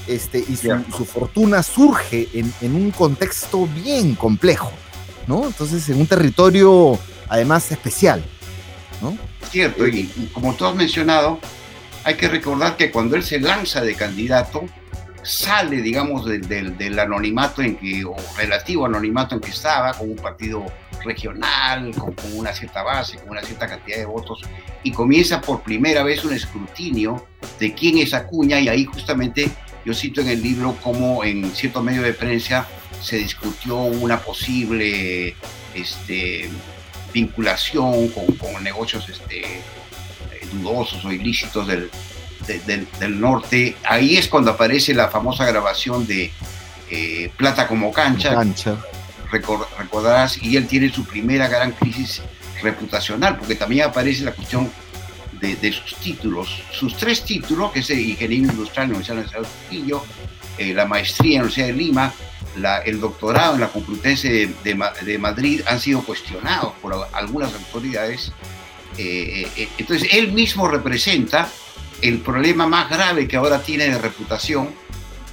este, 0.08 0.38
y 0.48 0.56
su, 0.58 1.06
fortuna 1.06 1.64
surge 1.64 2.30
en, 2.34 2.76
un 2.76 2.92
contexto 2.92 3.68
bien 3.84 4.14
complejo, 4.14 4.72
¿no? 5.26 5.48
Entonces, 5.48 5.90
en 5.90 6.02
un 6.02 6.06
territorio 6.06 7.00
además 7.30 7.72
especial, 7.72 8.24
¿no? 9.02 9.18
Cierto, 9.50 9.88
y 9.88 10.06
como 10.34 10.54
tú 10.54 10.68
has 10.68 10.76
mencionado, 10.76 11.40
hay 12.04 12.14
que 12.14 12.28
recordar 12.28 12.78
que 12.78 12.92
cuando 12.92 13.16
él 13.16 13.24
se 13.24 13.40
lanza 13.40 13.82
de 13.82 13.96
candidato, 13.96 14.66
sale, 15.24 15.82
digamos, 15.82 16.26
del, 16.26 17.00
anonimato 17.00 17.62
en 17.62 17.76
que, 17.76 18.04
o 18.06 18.16
relativo 18.38 18.86
anonimato 18.86 19.36
en 19.36 19.42
que 19.42 19.52
estaba, 19.52 19.94
con 19.94 20.10
un 20.10 20.16
partido 20.16 20.66
regional, 21.04 21.94
con, 21.96 22.16
una 22.34 22.54
cierta 22.54 22.84
base, 22.84 23.18
con 23.18 23.32
una 23.32 23.42
cierta 23.42 23.68
cantidad 23.68 23.98
de 23.98 24.06
votos, 24.06 24.42
y 24.84 24.92
comienza 24.92 25.42
por 25.42 25.62
primera 25.62 26.04
vez 26.04 26.24
un 26.24 26.34
escrutinio 26.34 27.26
de 27.60 27.74
quién 27.74 27.98
es 27.98 28.14
Acuña, 28.14 28.60
y 28.60 28.68
ahí 28.68 28.86
justamente 28.86 29.50
yo 29.86 29.94
cito 29.94 30.22
en 30.22 30.30
el 30.30 30.42
libro 30.42 30.76
cómo 30.84 31.24
en 31.24 31.50
cierto 31.56 31.82
medio 31.82 32.04
de 32.04 32.14
prensa 32.14 32.68
se 33.02 33.18
discutió 33.18 33.78
una 33.78 34.20
posible 34.20 35.36
este, 35.74 36.50
vinculación 37.14 38.10
con, 38.10 38.28
con 38.36 38.64
negocios 38.64 39.10
este, 39.10 39.44
dudosos 40.52 41.04
o 41.04 41.12
ilícitos 41.12 41.68
del, 41.68 41.90
del, 42.48 43.20
norte. 43.20 43.76
Ahí 43.84 44.18
es 44.18 44.28
cuando 44.28 44.52
aparece 44.52 44.94
la 44.94 45.10
famosa 45.10 45.46
grabación 45.46 46.06
de 46.08 46.32
eh, 46.90 47.32
Plata 47.38 47.68
como 47.68 47.92
cancha. 47.92 48.34
cancha. 48.34 48.78
recordarás, 49.32 50.42
y 50.42 50.58
él 50.58 50.68
tiene 50.68 50.92
su 50.92 51.06
primera 51.06 51.48
gran 51.48 51.72
crisis 51.72 52.22
reputacional, 52.62 53.38
porque 53.38 53.56
también 53.56 53.86
aparece 53.86 54.24
la 54.24 54.34
cuestión 54.34 54.70
de, 55.40 55.74
sus 55.74 55.96
títulos. 55.96 56.62
Sus 56.72 56.96
tres 56.98 57.24
títulos, 57.24 57.72
que 57.72 57.80
es 57.80 57.90
el 57.90 58.00
ingeniero 58.00 58.52
industrial 58.52 58.86
en 58.86 58.92
la 58.92 58.98
Universidad 58.98 59.42
de 59.42 59.48
Trujillo, 59.48 60.04
eh, 60.58 60.74
la 60.74 60.86
maestría 60.86 61.38
en 61.38 61.38
la 61.38 61.44
Universidad 61.46 61.68
de 61.68 61.74
Lima, 61.74 62.14
la, 62.58 62.78
el 62.80 63.00
doctorado 63.00 63.56
en 63.56 63.62
la 63.62 63.70
Complutense 63.70 64.30
de, 64.30 64.54
de, 65.06 65.18
Madrid, 65.18 65.62
han 65.66 65.80
sido 65.80 66.04
cuestionados 66.04 66.74
por 66.82 66.94
algunas 67.14 67.54
autoridades. 67.54 68.32
Eh, 68.98 69.48
entonces, 69.78 70.10
él 70.12 70.34
mismo 70.34 70.68
representa 70.68 71.50
el 72.02 72.20
problema 72.20 72.68
más 72.68 72.90
grave 72.90 73.28
que 73.28 73.36
ahora 73.38 73.62
tiene 73.62 73.86
de 73.86 73.98
reputación, 73.98 74.70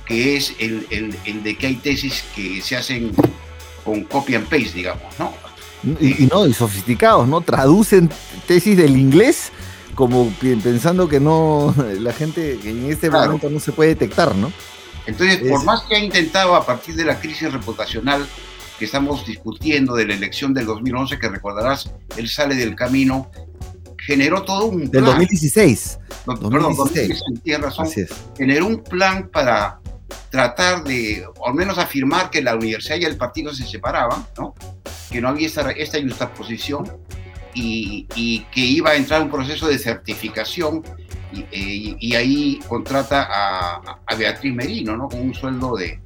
que 0.07 0.37
es 0.37 0.55
el, 0.59 0.87
el, 0.91 1.43
de 1.43 1.57
que 1.57 1.67
hay 1.67 1.77
tesis 1.77 2.25
que 2.35 2.63
se 2.63 2.77
hacen 2.77 3.13
con 3.85 4.05
copy 4.05 4.35
and 4.35 4.49
paste, 4.49 4.73
digamos, 4.75 5.19
¿no? 5.19 5.33
Y, 6.01 6.27
no, 6.27 6.47
y 6.47 6.53
sofisticados, 6.53 7.29
¿no? 7.29 7.41
Traducen 7.41 8.11
tesis 8.47 8.77
del 8.77 8.97
inglés 8.97 9.53
como 9.95 10.31
pensando 10.41 11.09
que 11.09 11.21
no, 11.21 11.75
la 12.01 12.13
gente 12.13 12.59
que 12.63 12.71
en 12.71 12.91
este 12.91 13.11
momento 13.11 13.51
no 13.51 13.61
se 13.61 13.73
puede 13.73 13.91
detectar, 13.91 14.35
¿no? 14.35 14.53
Entonces, 15.07 15.39
por 15.49 15.65
más 15.65 15.83
que 15.83 15.97
ha 15.97 15.99
intentado 15.99 16.55
a 16.55 16.67
partir 16.67 16.95
de 16.95 17.05
la 17.05 17.19
crisis 17.19 17.51
reputacional 17.51 18.27
que 18.79 18.85
estamos 18.85 19.27
discutiendo 19.27 19.95
de 19.95 20.07
la 20.07 20.15
elección 20.15 20.55
del 20.55 20.67
2011, 20.67 21.19
que 21.19 21.29
recordarás, 21.29 21.91
él 22.17 22.29
sale 22.29 22.55
del 22.55 22.77
camino, 22.77 23.31
generó 24.09 24.43
todo 24.43 24.65
un... 24.69 24.91
Del 24.91 25.05
2016 25.05 25.99
perdón, 26.25 26.91
tiene 27.43 27.63
razón, 27.63 27.87
generó 28.39 28.67
un 28.67 28.83
plan 28.83 29.29
para 29.29 29.81
tratar 30.31 30.83
de, 30.83 31.27
al 31.45 31.53
menos 31.53 31.77
afirmar 31.77 32.31
que 32.31 32.41
la 32.41 32.55
universidad 32.55 32.97
y 32.97 33.05
el 33.05 33.19
partido 33.19 33.53
se 33.53 33.67
separaban, 33.67 34.27
¿no? 34.39 34.55
que 35.11 35.21
no 35.21 35.29
había 35.29 35.47
esta, 35.47 35.71
esta 35.73 36.01
justaposición 36.01 36.91
y, 37.53 38.07
y, 38.15 38.41
que 38.51 38.61
iba 38.61 38.91
a 38.91 38.95
entrar 38.97 39.21
un 39.21 39.31
proceso 39.31 39.69
de 39.69 39.79
certificación 39.79 40.83
y, 41.31 41.95
eh, 42.01 42.17
ahí 42.17 42.61
contrata 42.67 43.29
a, 43.31 44.01
a, 44.07 44.15
Beatriz 44.15 44.55
Merino, 44.55 44.97
¿no? 44.97 45.09
con 45.09 45.21
un 45.21 45.35
sueldo 45.35 45.77
de, 45.77 46.01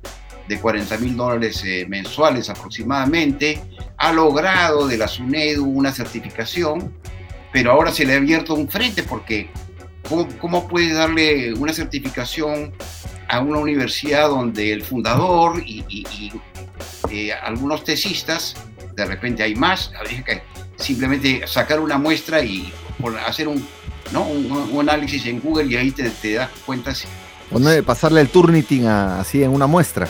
de 0.49 0.59
40 0.59 0.99
mil 0.99 1.17
dólares 1.17 1.63
eh, 1.65 1.87
mensuales 1.89 2.51
aproximadamente, 2.51 3.63
ha 3.97 4.13
logrado 4.13 4.89
de 4.89 4.99
la 4.99 5.07
SUNEDU 5.07 5.65
una 5.65 5.93
certificación, 5.93 6.93
pero 7.53 7.73
ahora 7.73 7.93
se 7.93 8.05
le 8.05 8.15
ha 8.15 8.17
abierto 8.17 8.55
un 8.55 8.69
frente 8.69 9.03
porque 9.03 9.51
¿Cómo, 10.41 10.69
puede 10.69 10.93
darle 10.93 11.55
una 11.55 11.73
certificación 11.73 12.73
a 13.29 13.41
una 13.41 13.59
universidad 13.59 14.29
donde 14.29 14.73
el 14.73 14.83
fundador 14.83 15.63
y, 15.65 16.33
eh, 17.11 17.33
algunos 17.33 17.85
tesistas, 17.85 18.55
de 18.95 19.05
repente 19.07 19.43
hay 19.43 19.55
más, 19.55 19.93
habría 19.99 20.23
que 20.23 20.43
simplemente 20.77 21.47
sacar 21.47 21.81
una 21.81 21.99
muestra 21.99 22.43
y 22.43 22.73
hacer 23.27 23.49
un, 23.49 23.67
¿no? 24.13 24.25
un, 24.25 24.81
análisis 24.81 25.25
en 25.27 25.41
Google 25.41 25.67
y 25.67 25.77
ahí 25.77 25.93
te, 25.93 26.35
das 26.35 26.51
cuenta. 26.67 26.95
Si, 26.95 27.07
pasarle 27.87 28.21
el 28.21 28.29
Turnitin 28.29 28.87
así 28.87 29.43
en 29.43 29.51
una 29.51 29.67
muestra. 29.67 30.09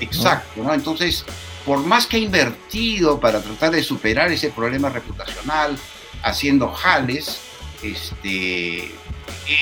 Exacto, 0.00 0.62
¿no? 0.62 0.74
Entonces, 0.74 1.24
por 1.64 1.78
más 1.78 2.06
que 2.06 2.18
ha 2.18 2.20
invertido 2.20 3.18
para 3.18 3.40
tratar 3.40 3.70
de 3.72 3.82
superar 3.82 4.30
ese 4.30 4.50
problema 4.50 4.90
reputacional, 4.90 5.76
haciendo 6.24 6.72
jales, 6.72 7.38
este, 7.82 8.90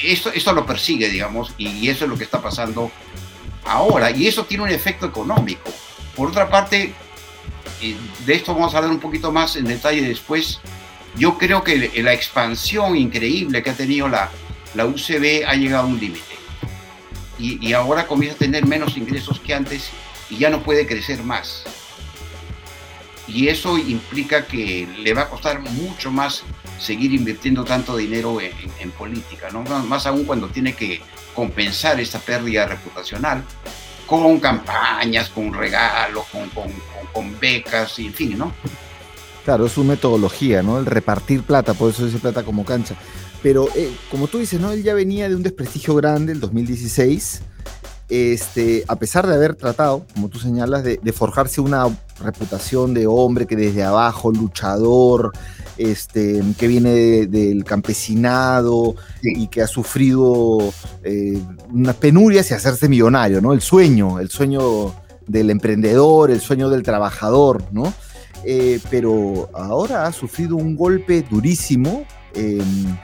esto, 0.05 0.33
esto 0.33 0.53
lo 0.53 0.65
persigue, 0.65 1.09
digamos, 1.09 1.53
y 1.59 1.89
eso 1.89 2.05
es 2.05 2.11
lo 2.11 2.17
que 2.17 2.25
está 2.25 2.41
pasando 2.41 2.91
ahora, 3.65 4.11
y 4.11 4.27
eso 4.27 4.45
tiene 4.45 4.65
un 4.65 4.71
efecto 4.71 5.07
económico. 5.07 5.71
Por 6.17 6.29
otra 6.29 6.49
parte, 6.49 6.95
de 8.27 8.35
esto 8.35 8.55
vamos 8.55 8.75
a 8.75 8.79
hablar 8.79 8.93
un 8.93 9.01
poquito 9.01 9.33
más 9.33 9.57
en 9.57 9.65
detalle 9.65 10.03
después, 10.03 10.61
yo 11.17 11.37
creo 11.37 11.63
que 11.63 11.91
la 12.03 12.13
expansión 12.13 12.97
increíble 12.97 13.63
que 13.63 13.71
ha 13.71 13.75
tenido 13.75 14.09
la, 14.09 14.31
la 14.75 14.87
UCB 14.87 15.45
ha 15.47 15.55
llegado 15.55 15.85
a 15.85 15.87
un 15.87 15.99
límite. 15.99 16.33
Y, 17.39 17.73
ahora 17.73 18.07
comienza 18.07 18.37
a 18.37 18.39
tener 18.39 18.65
menos 18.67 18.97
ingresos 18.97 19.41
que 19.41 19.53
antes 19.53 19.91
y 20.31 20.37
ya 20.37 20.49
no 20.49 20.63
puede 20.63 20.87
crecer 20.87 21.25
más. 21.25 21.65
Y 23.29 23.49
eso 23.49 23.79
implica 23.79 24.47
que 24.47 24.89
le 24.99 25.15
va 25.15 25.23
a 25.23 25.29
costar 25.29 25.61
mucho 25.61 26.11
más 26.11 26.43
seguir 26.79 27.13
invirtiendo 27.13 27.65
tanto 27.65 27.97
dinero 27.97 28.39
en, 28.41 28.91
política, 28.93 29.49
¿no? 29.51 29.63
Más 29.63 30.07
aún 30.07 30.25
cuando 30.25 30.49
tiene 30.49 30.75
que 30.75 31.01
compensar 31.35 32.01
esta 32.01 32.19
pérdida 32.19 32.67
reputacional 32.67 33.45
con 34.07 34.41
campañas, 34.41 35.31
con 35.31 35.55
regalos, 35.55 36.25
con, 36.27 36.51
con, 37.13 37.41
becas, 37.41 37.99
en 38.01 38.13
fin, 38.13 38.37
¿no? 38.37 38.53
Claro, 39.45 39.67
es 39.67 39.73
su 39.73 39.85
metodología, 39.85 40.63
¿no? 40.63 40.79
El 40.79 40.87
repartir 40.87 41.43
plata, 41.43 41.75
por 41.75 41.91
eso 41.91 42.05
dice 42.05 42.19
plata 42.19 42.43
como 42.43 42.65
cancha. 42.65 42.95
Pero 43.43 43.69
eh, 43.75 43.93
como 44.11 44.29
tú 44.29 44.39
dices, 44.39 44.61
¿no? 44.61 44.73
Él 44.73 44.83
ya 44.83 44.95
venía 44.95 45.29
de 45.29 45.35
un 45.35 45.43
desprestigio 45.43 45.95
grande, 45.95 46.33
el 46.33 46.41
2016. 46.41 47.43
Este, 48.15 48.85
a 48.89 48.97
pesar 48.97 49.27
de 49.27 49.35
haber 49.35 49.55
tratado, 49.55 50.05
como 50.13 50.29
tú 50.29 50.39
señalas, 50.39 50.85
de, 50.85 51.01
de 51.03 51.13
forjarse 51.15 51.63
una 51.63 51.87
reputación 52.23 52.93
de 52.93 53.07
hombre 53.07 53.47
que 53.47 53.57
desde 53.57 53.85
abajo, 53.85 54.31
luchador, 54.31 55.33
este, 55.79 56.43
que 56.59 56.69
viene 56.69 57.27
del 57.27 57.65
campesinado 57.65 58.97
y 59.23 59.47
que 59.47 59.63
ha 59.63 59.67
sufrido 59.67 60.59
eh, 61.03 61.41
unas 61.73 61.97
penurias 61.97 62.51
y 62.51 62.55
hacerse 62.55 62.87
millonario, 62.87 63.41
¿no? 63.41 63.55
El 63.55 63.63
sueño, 63.63 64.21
el 64.21 64.29
sueño 64.29 64.95
del 65.27 65.49
emprendedor, 65.49 66.31
el 66.31 66.43
sueño 66.43 66.69
del 66.69 66.83
trabajador, 66.83 67.65
¿no? 67.73 67.95
Eh, 68.45 68.79
pero 68.91 69.49
ahora 69.55 70.05
ha 70.05 70.13
sufrido 70.13 70.57
un 70.57 70.77
golpe 70.77 71.25
durísimo 71.31 72.05
em, 72.35 72.95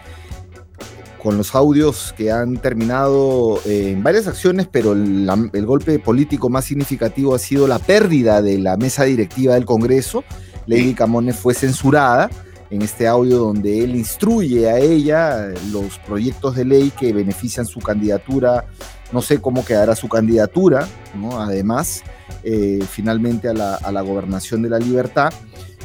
con 1.22 1.36
los 1.36 1.54
audios 1.54 2.14
que 2.16 2.30
han 2.30 2.56
terminado 2.56 3.60
en 3.64 4.02
varias 4.02 4.26
acciones, 4.26 4.68
pero 4.70 4.92
el, 4.92 5.28
el, 5.52 5.66
golpe 5.66 5.98
político 5.98 6.48
más 6.48 6.64
significativo 6.64 7.34
ha 7.34 7.38
sido 7.38 7.66
la 7.66 7.78
pérdida 7.78 8.42
de 8.42 8.58
la 8.58 8.76
mesa 8.76 9.04
directiva 9.04 9.54
del 9.54 9.64
Congreso. 9.64 10.24
Lady 10.66 10.94
Camones 10.94 11.36
fue 11.36 11.54
censurada 11.54 12.30
en 12.70 12.82
este 12.82 13.06
audio 13.06 13.38
donde 13.38 13.82
él 13.82 13.96
instruye 13.96 14.68
a 14.68 14.78
ella 14.78 15.48
los 15.72 15.98
proyectos 16.00 16.56
de 16.56 16.64
ley 16.64 16.90
que 16.90 17.12
benefician 17.12 17.66
su 17.66 17.80
candidatura. 17.80 18.66
No 19.12 19.22
sé 19.22 19.40
cómo 19.40 19.64
quedará 19.64 19.96
su 19.96 20.08
candidatura, 20.08 20.86
¿no? 21.14 21.40
además, 21.40 22.02
eh, 22.42 22.80
finalmente 22.90 23.48
a 23.48 23.54
la, 23.54 24.00
gobernación 24.02 24.62
de 24.62 24.68
la 24.68 24.78
libertad. 24.78 25.32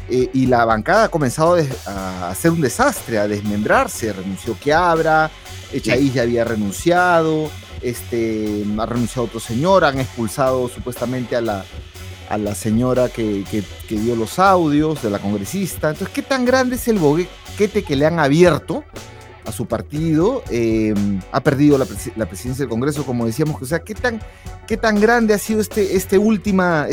Eh, 0.10 0.30
y 0.34 0.48
la 0.48 0.66
bancada 0.66 1.06
ha 1.06 1.10
comenzado 1.10 1.58
a 1.88 2.30
hacer 2.30 2.52
un 2.52 2.62
desastre, 2.62 3.20
a 3.20 3.28
desmembrarse. 3.28 4.12
Renunció 4.12 4.56
Quiabra, 4.56 5.32
Echaíz 5.72 6.14
ya 6.14 6.24
había 6.24 6.44
renunciado, 6.44 7.50
este, 7.82 8.66
ha 8.78 8.86
renunciado 8.86 9.28
otro 9.28 9.40
señor, 9.40 9.86
han 9.86 10.00
expulsado 10.00 10.68
supuestamente 10.68 11.36
a 11.36 11.42
la, 11.42 11.66
a 12.30 12.38
la 12.38 12.56
señora 12.56 13.10
que, 13.10 13.44
dio 13.90 14.16
los 14.16 14.40
audios, 14.40 15.02
de 15.02 15.10
la 15.10 15.20
congresista. 15.20 15.90
Entonces, 15.90 16.14
¿qué 16.14 16.22
tan 16.22 16.46
grande 16.46 16.76
es 16.76 16.88
el 16.88 17.00
boquete 17.00 17.84
que 17.84 17.96
le 17.96 18.06
han 18.06 18.20
abierto 18.20 18.84
a 19.46 19.52
su 19.52 19.68
partido? 19.68 20.44
Em, 20.50 21.22
ha 21.32 21.42
perdido 21.42 21.78
la, 21.78 21.86
presidencia 21.86 22.64
del 22.64 22.70
Congreso, 22.70 23.06
como 23.06 23.26
decíamos. 23.26 23.62
O 23.62 23.66
sea, 23.66 23.80
¿qué 23.80 23.96
tan, 23.96 24.20
qué 24.68 24.78
tan 24.78 25.00
grande 25.00 25.34
ha 25.34 25.38
sido 25.38 25.62
este, 25.62 25.96
este, 25.96 26.18
última, 26.18 26.88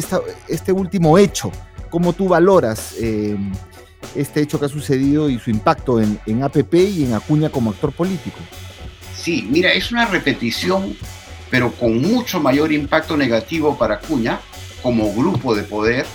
este 0.49 0.73
último 0.73 1.19
hecho? 1.19 1.51
¿Cómo 1.91 2.13
tú 2.13 2.29
valoras 2.29 2.95
em, 2.99 3.53
este 4.15 4.41
hecho 4.41 4.59
que 4.59 4.67
ha 4.67 4.69
sucedido 4.69 5.29
y 5.29 5.39
su 5.39 5.51
impacto 5.51 6.01
en, 6.01 6.19
en 6.27 6.43
APP 6.43 6.75
y 6.75 7.05
en 7.05 7.15
Acuña 7.15 7.51
como 7.51 7.71
actor 7.71 7.93
político? 7.93 8.39
Sí, 9.15 9.47
mira, 9.51 9.73
es 9.73 9.93
una 9.93 10.07
repetición, 10.07 10.97
pero 11.51 11.73
con 11.73 12.01
mucho 12.01 12.41
mayor 12.41 12.73
impacto 12.73 13.17
negativo 13.17 13.77
para 13.77 13.97
Acuña, 13.97 14.41
como 14.83 15.13
grupo 15.13 15.55
de 15.55 15.63
poder 15.63 16.07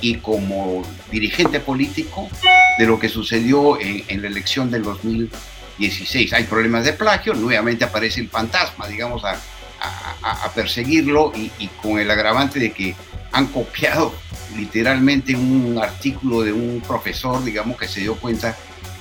y 0.00 0.16
como 0.16 0.82
dirigente 1.10 1.60
político 1.60 2.28
de 2.78 2.86
lo 2.86 2.98
que 2.98 3.08
sucedió 3.08 3.78
en, 3.80 4.22
la 4.22 4.28
elección 4.28 4.70
del 4.70 4.82
2016. 4.82 6.32
Hay 6.32 6.44
problemas 6.44 6.84
de 6.84 6.92
plagio, 6.92 7.34
nuevamente 7.34 7.84
aparece 7.84 8.20
el 8.20 8.28
fantasma, 8.28 8.88
digamos, 8.88 9.22
a, 9.24 9.36
perseguirlo 10.54 11.32
y, 11.34 11.68
con 11.82 11.98
el 11.98 12.10
agravante 12.10 12.58
de 12.58 12.72
que 12.72 12.94
han 13.32 13.46
copiado 13.46 14.12
literalmente 14.56 15.34
un 15.34 15.78
artículo 15.80 16.42
de 16.42 16.52
un 16.52 16.82
profesor, 16.86 17.42
digamos, 17.44 17.76
que 17.76 17.88
se 17.88 18.00
dio 18.00 18.16
cuenta 18.16 18.56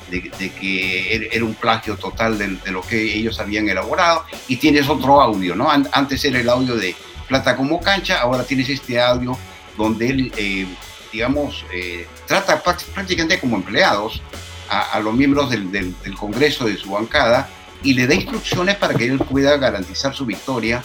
de, 0.09 0.21
que 0.29 1.15
er, 1.15 1.29
era 1.31 1.45
un 1.45 1.53
plagio 1.53 1.95
total 1.95 2.37
de, 2.37 2.71
lo 2.71 2.81
que 2.81 3.01
ellos 3.15 3.39
habían 3.39 3.69
elaborado. 3.69 4.25
Y 4.47 4.57
tienes 4.57 4.89
otro 4.89 5.21
audio, 5.21 5.55
¿no? 5.55 5.69
Antes 5.71 6.23
era 6.25 6.39
el 6.39 6.49
audio 6.49 6.75
de 6.75 6.95
Plata 7.27 7.55
como 7.55 7.79
cancha, 7.79 8.21
ahora 8.21 8.43
tienes 8.43 8.69
este 8.69 8.99
audio 8.99 9.37
donde 9.77 10.09
él, 10.09 10.33
eh, 10.35 10.65
digamos, 11.13 11.63
eh, 11.71 12.07
trata 12.25 12.61
prácticamente 12.61 13.39
como 13.39 13.55
empleados 13.55 14.23
a, 14.67 14.99
los 14.99 15.13
miembros 15.13 15.49
del, 15.49 15.71
del, 15.71 15.95
Congreso 16.15 16.65
de 16.65 16.77
su 16.77 16.91
bancada 16.91 17.49
y 17.83 17.93
le 17.93 18.07
da 18.07 18.13
instrucciones 18.13 18.75
para 18.75 18.93
que 18.93 19.05
él 19.05 19.19
pueda 19.19 19.57
garantizar 19.57 20.13
su 20.13 20.25
victoria 20.25 20.83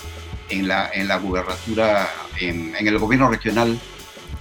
en 0.49 0.67
la, 0.67 0.89
en 0.93 1.07
la 1.07 1.17
gubernatura, 1.17 2.09
en, 2.39 2.75
el 2.75 2.97
gobierno 2.97 3.29
regional. 3.29 3.79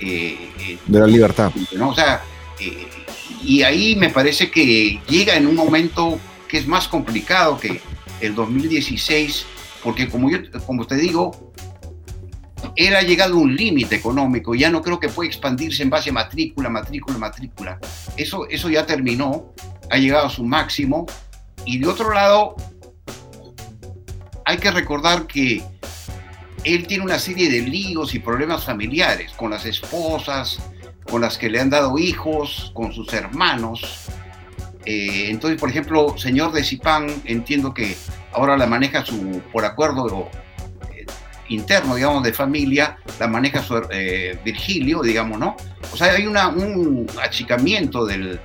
Eh, 0.05 0.79
de 0.87 0.99
la 0.99 1.07
libertad. 1.07 1.53
¿no? 1.77 1.91
O 1.91 1.95
sea, 1.95 2.23
y 3.43 3.63
ahí 3.63 3.97
me 3.97 4.11
parece 4.11 4.51
que 4.51 5.01
llega 5.09 5.35
en 5.37 5.47
un 5.47 5.55
momento 5.55 6.19
que 6.49 6.59
es 6.59 6.67
más 6.67 6.89
complicado 6.89 7.59
que 7.59 7.81
el 8.21 8.35
2016, 8.35 9.47
porque 9.83 10.09
como, 10.09 10.31
yo, 10.31 10.39
como 10.67 10.87
te 10.87 10.97
digo, 10.97 11.53
él 12.77 12.97
ha 12.97 13.03
llegado 13.03 13.35
a 13.35 13.39
un 13.39 13.55
límite 13.55 13.97
económico, 13.97 14.55
ya 14.55 14.71
no 14.71 14.83
creo 14.83 14.99
que 14.99 15.09
pueda 15.09 15.29
expandirse 15.29 15.83
en 15.83 15.91
base 15.91 16.11
a 16.11 16.13
matrícula, 16.13 16.69
matrícula, 16.69 17.19
matrícula. 17.19 17.79
Eso, 18.17 18.49
eso 18.49 18.71
ya 18.71 18.87
terminó, 18.87 19.53
ha 19.91 19.99
llegado 19.99 20.27
a 20.27 20.31
su 20.31 20.45
máximo. 20.45 21.07
Y 21.67 21.79
de 21.79 21.89
otro 21.89 22.13
lado, 22.13 22.57
hay 24.45 24.59
que 24.59 24.71
recordar 24.71 25.27
que 25.27 25.63
él 26.65 26.87
tiene 26.87 27.05
una 27.05 27.19
serie 27.19 27.51
de 27.51 27.61
líos 27.61 28.15
y 28.15 28.19
problemas 28.19 28.65
familiares 28.65 29.33
con 29.33 29.51
las 29.51 29.67
esposas, 29.67 30.59
con 31.05 31.21
las 31.21 31.37
que 31.39 31.51
le 31.51 31.61
han 31.61 31.71
dado 31.71 31.99
hijos, 31.99 32.73
con 32.75 32.93
sus 32.93 33.13
hermanos. 33.13 34.07
Eh, 34.87 35.27
entonces, 35.29 35.61
por 35.61 35.71
ejemplo, 35.71 36.17
señor 36.19 36.53
de 36.53 36.65
Zipán, 36.65 37.07
entiendo 37.25 37.73
que 37.73 37.97
ahora 38.33 38.57
la 38.57 38.67
maneja 38.67 39.05
su, 39.05 39.43
por 39.53 39.65
acuerdo 39.65 40.29
eh, 40.95 41.07
interno, 41.49 41.95
digamos, 41.95 42.23
de 42.23 42.33
familia, 42.33 42.99
la 43.19 43.29
maneja 43.29 43.63
su 43.63 43.77
eh, 43.91 44.39
Virgilio, 44.45 45.03
digamos, 45.03 45.39
¿no? 45.39 45.57
O 45.93 45.97
sea, 45.97 46.13
hay 46.13 46.27
una, 46.27 46.49
un 46.49 47.07
achicamiento 47.23 48.05
del, 48.07 48.41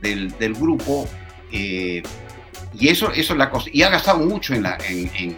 del, 0.00 0.54
grupo 0.54 1.06
y 1.52 2.88
eso, 2.88 3.10
eso 3.12 3.32
es 3.32 3.38
la 3.38 3.50
cosa. 3.50 3.68
Y 3.72 3.82
ha 3.82 3.90
gastado 3.90 4.18
mucho 4.18 4.54
en 4.54 4.62
la, 4.62 4.78
en, 4.88 5.36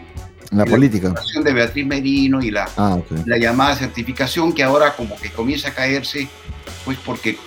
la 0.52 0.64
política. 0.64 1.12
La 1.34 1.42
de 1.42 1.52
Beatriz 1.52 1.86
Merino 1.86 2.42
y 2.42 2.50
la, 2.50 2.68
ah, 2.76 2.98
la 3.26 3.38
llamada 3.38 3.74
certificación 3.74 4.52
que 4.52 4.62
ahora 4.62 4.94
como 4.94 5.16
que 5.16 5.30
comienza 5.30 5.68
a 5.68 5.74
caerse 5.74 6.28
pues 6.84 6.98
porque 7.04 7.38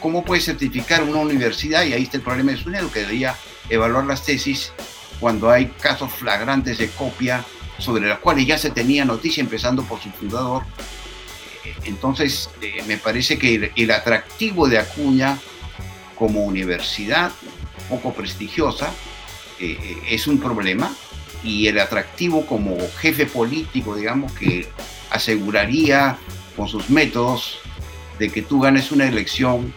¿cómo 0.00 0.22
puede 0.22 0.42
certificar 0.42 1.02
una 1.02 1.20
universidad? 1.20 1.84
Y 1.84 1.92
ahí 1.92 2.02
está 2.02 2.18
el 2.18 2.22
problema 2.22 2.52
de 2.52 2.58
SUNEDU, 2.58 2.90
que 2.90 3.00
debería 3.00 3.34
evaluar 3.70 4.04
las 4.04 4.22
tesis 4.22 4.72
cuando 5.18 5.50
hay 5.50 5.66
casos 5.80 6.12
flagrantes 6.12 6.76
de 6.76 6.88
copia 6.90 7.44
sobre 7.78 8.06
los 8.06 8.18
cuales 8.18 8.46
ya 8.46 8.58
se 8.58 8.70
tenía 8.70 9.04
noticia, 9.06 9.40
empezando 9.40 9.82
por 9.84 10.00
su 10.00 10.10
fundador. 10.10 10.62
Eh, 11.64 11.74
entonces, 11.84 12.50
eh, 12.60 12.82
me 12.86 12.98
parece 12.98 13.38
que 13.38 13.72
el, 13.74 13.90
atractivo 13.90 14.68
de 14.68 14.78
Acuña 14.78 15.38
como 16.14 16.44
universidad 16.44 17.32
poco 17.88 18.12
prestigiosa 18.12 18.92
eh, 19.58 19.98
es 20.08 20.26
un 20.26 20.38
problema 20.38 20.94
y 21.44 21.68
el 21.68 21.78
atractivo 21.78 22.46
como 22.46 22.76
jefe 22.98 23.26
político, 23.26 23.94
digamos, 23.94 24.32
que 24.32 24.66
aseguraría 25.10 26.16
con 26.56 26.66
sus 26.68 26.90
métodos 26.90 27.58
de 28.18 28.30
que 28.30 28.42
tú 28.42 28.60
ganes 28.60 28.90
una 28.90 29.06
elección 29.06 29.72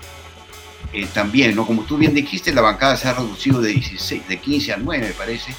eh, 0.93 1.05
también, 1.13 1.55
¿no? 1.55 1.67
Como 1.67 1.83
tú 1.83 1.97
bien 1.97 2.13
dijiste, 2.13 2.53
la 2.53 2.61
bancada 2.61 2.95
se 2.95 3.09
ha 3.09 3.13
reducido 3.13 3.61
de, 3.61 3.73
16, 3.73 4.27
de 4.27 4.37
15 4.37 4.73
a 4.73 4.77
9, 4.77 5.07
me 5.07 5.13
parece, 5.13 5.53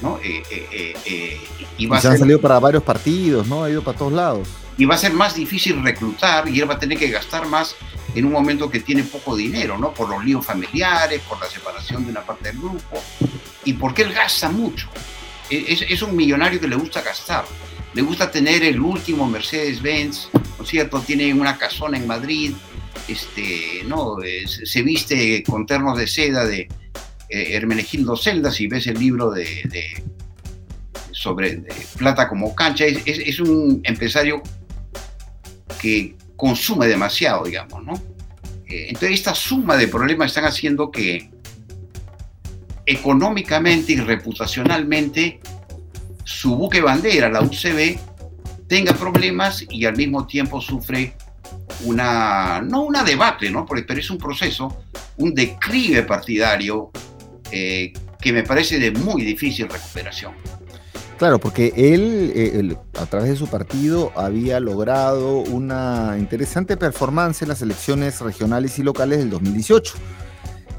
¿no? 0.00 0.18
Eh, 0.24 0.42
eh, 0.50 1.40
y, 1.76 1.86
va 1.86 2.00
se 2.00 2.08
han 2.08 2.18
salido 2.18 2.40
para 2.40 2.58
varios 2.58 2.82
partidos, 2.82 3.46
¿no? 3.46 3.64
Ha 3.64 3.70
ido 3.70 3.82
para 3.82 3.98
todos 3.98 4.12
lados. 4.12 4.48
Y 4.78 4.86
va 4.86 4.94
a 4.94 4.98
ser 4.98 5.12
más 5.12 5.34
difícil 5.34 5.82
reclutar 5.82 6.48
y 6.48 6.58
él 6.60 6.70
va 6.70 6.74
a 6.74 6.78
tener 6.78 6.98
que 6.98 7.10
gastar 7.10 7.46
más 7.46 7.76
en 8.14 8.24
un 8.24 8.32
momento 8.32 8.70
que 8.70 8.80
tiene 8.80 9.02
poco 9.02 9.36
dinero, 9.36 9.76
¿no? 9.76 9.92
Por 9.92 10.08
los 10.08 10.24
líos 10.24 10.46
familiares, 10.46 11.20
por 11.28 11.38
la 11.38 11.46
separación 11.46 12.04
de 12.06 12.12
una 12.12 12.22
parte 12.22 12.50
del 12.50 12.58
grupo 12.58 13.02
y 13.64 13.74
porque 13.74 14.02
él 14.02 14.12
gasta 14.12 14.48
mucho. 14.48 14.88
Es, 15.50 15.82
es 15.82 16.02
un 16.02 16.14
millonario 16.16 16.60
que 16.60 16.68
le 16.68 16.76
gusta 16.76 17.02
gastar 17.02 17.44
le 17.94 18.02
gusta 18.02 18.30
tener 18.30 18.62
el 18.62 18.80
último 18.80 19.28
Mercedes-Benz, 19.28 20.28
¿no 20.32 20.64
es 20.64 20.68
cierto? 20.68 21.00
Tiene 21.00 21.34
una 21.34 21.58
casona 21.58 21.98
en 21.98 22.06
Madrid, 22.06 22.52
este, 23.08 23.82
¿no? 23.86 24.16
se 24.46 24.82
viste 24.82 25.42
con 25.42 25.66
ternos 25.66 25.98
de 25.98 26.06
seda 26.06 26.44
de 26.44 26.68
eh, 27.28 27.56
Hermenegildo 27.56 28.16
Celda, 28.16 28.50
si 28.50 28.68
ves 28.68 28.86
el 28.86 28.98
libro 28.98 29.30
de, 29.30 30.04
sobre 31.10 31.62
Plata 31.98 32.28
como 32.28 32.54
cancha, 32.54 32.84
es, 32.84 33.40
un 33.40 33.80
empresario 33.84 34.42
que 35.80 36.14
consume 36.36 36.86
demasiado, 36.86 37.44
digamos, 37.44 37.84
¿no? 37.84 37.94
Eh, 38.66 38.86
entonces 38.88 39.12
esta 39.12 39.34
suma 39.34 39.76
de 39.76 39.88
problemas 39.88 40.28
están 40.28 40.44
haciendo 40.44 40.90
que 40.90 41.28
económicamente 42.90 43.92
y 43.92 43.96
reputacionalmente 43.96 45.38
su 46.24 46.56
buque 46.56 46.80
bandera, 46.80 47.28
la 47.28 47.40
UCB, 47.40 47.98
tenga 48.66 48.94
problemas 48.94 49.64
y 49.70 49.84
al 49.84 49.96
mismo 49.96 50.26
tiempo 50.26 50.60
sufre 50.60 51.14
una, 51.84 52.60
no 52.60 52.82
una 52.82 53.04
debate, 53.04 53.48
¿no? 53.48 53.64
pero 53.64 54.00
es 54.00 54.10
un 54.10 54.18
proceso, 54.18 54.82
un 55.18 55.34
declive 55.34 56.02
partidario 56.02 56.90
eh, 57.52 57.92
que 58.20 58.32
me 58.32 58.42
parece 58.42 58.80
de 58.80 58.90
muy 58.90 59.22
difícil 59.22 59.68
recuperación. 59.68 60.32
Claro, 61.16 61.38
porque 61.38 61.72
él, 61.76 62.32
eh, 62.34 62.76
a 62.98 63.06
través 63.06 63.30
de 63.30 63.36
su 63.36 63.46
partido, 63.46 64.10
había 64.16 64.58
logrado 64.58 65.38
una 65.38 66.16
interesante 66.18 66.76
performance 66.76 67.42
en 67.42 67.48
las 67.48 67.62
elecciones 67.62 68.20
regionales 68.20 68.78
y 68.78 68.82
locales 68.82 69.18
del 69.18 69.30
2018. 69.30 69.94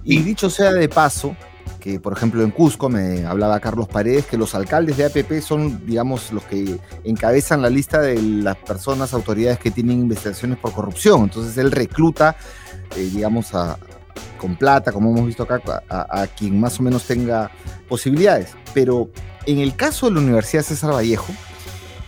Y 0.03 0.19
dicho 0.23 0.49
sea 0.49 0.71
de 0.71 0.89
paso, 0.89 1.35
que 1.81 1.99
por 1.99 2.13
ejemplo 2.13 2.43
en 2.43 2.51
Cusco 2.51 2.87
me 2.87 3.25
hablaba 3.25 3.59
Carlos 3.59 3.87
Paredes, 3.89 4.27
que 4.27 4.37
los 4.37 4.55
alcaldes 4.55 4.95
de 4.95 5.05
APP 5.05 5.41
son, 5.41 5.85
digamos, 5.85 6.31
los 6.31 6.43
que 6.43 6.79
encabezan 7.03 7.61
la 7.61 7.69
lista 7.69 7.99
de 7.99 8.21
las 8.21 8.55
personas, 8.55 9.13
autoridades 9.13 9.59
que 9.59 9.71
tienen 9.71 9.99
investigaciones 9.99 10.57
por 10.59 10.71
corrupción. 10.71 11.23
Entonces 11.23 11.57
él 11.57 11.71
recluta, 11.71 12.37
eh, 12.95 13.09
digamos, 13.11 13.47
con 14.37 14.55
plata, 14.55 14.91
como 14.93 15.11
hemos 15.11 15.25
visto 15.25 15.43
acá, 15.43 15.83
a, 15.89 16.27
quien 16.27 16.59
más 16.59 16.79
o 16.79 16.83
menos 16.83 17.05
tenga 17.05 17.51
posibilidades. 17.89 18.55
Pero 18.73 19.09
en 19.45 19.59
el 19.59 19.75
caso 19.75 20.05
de 20.05 20.13
la 20.13 20.19
Universidad 20.21 20.63
César 20.63 20.93
Vallejo, 20.93 21.33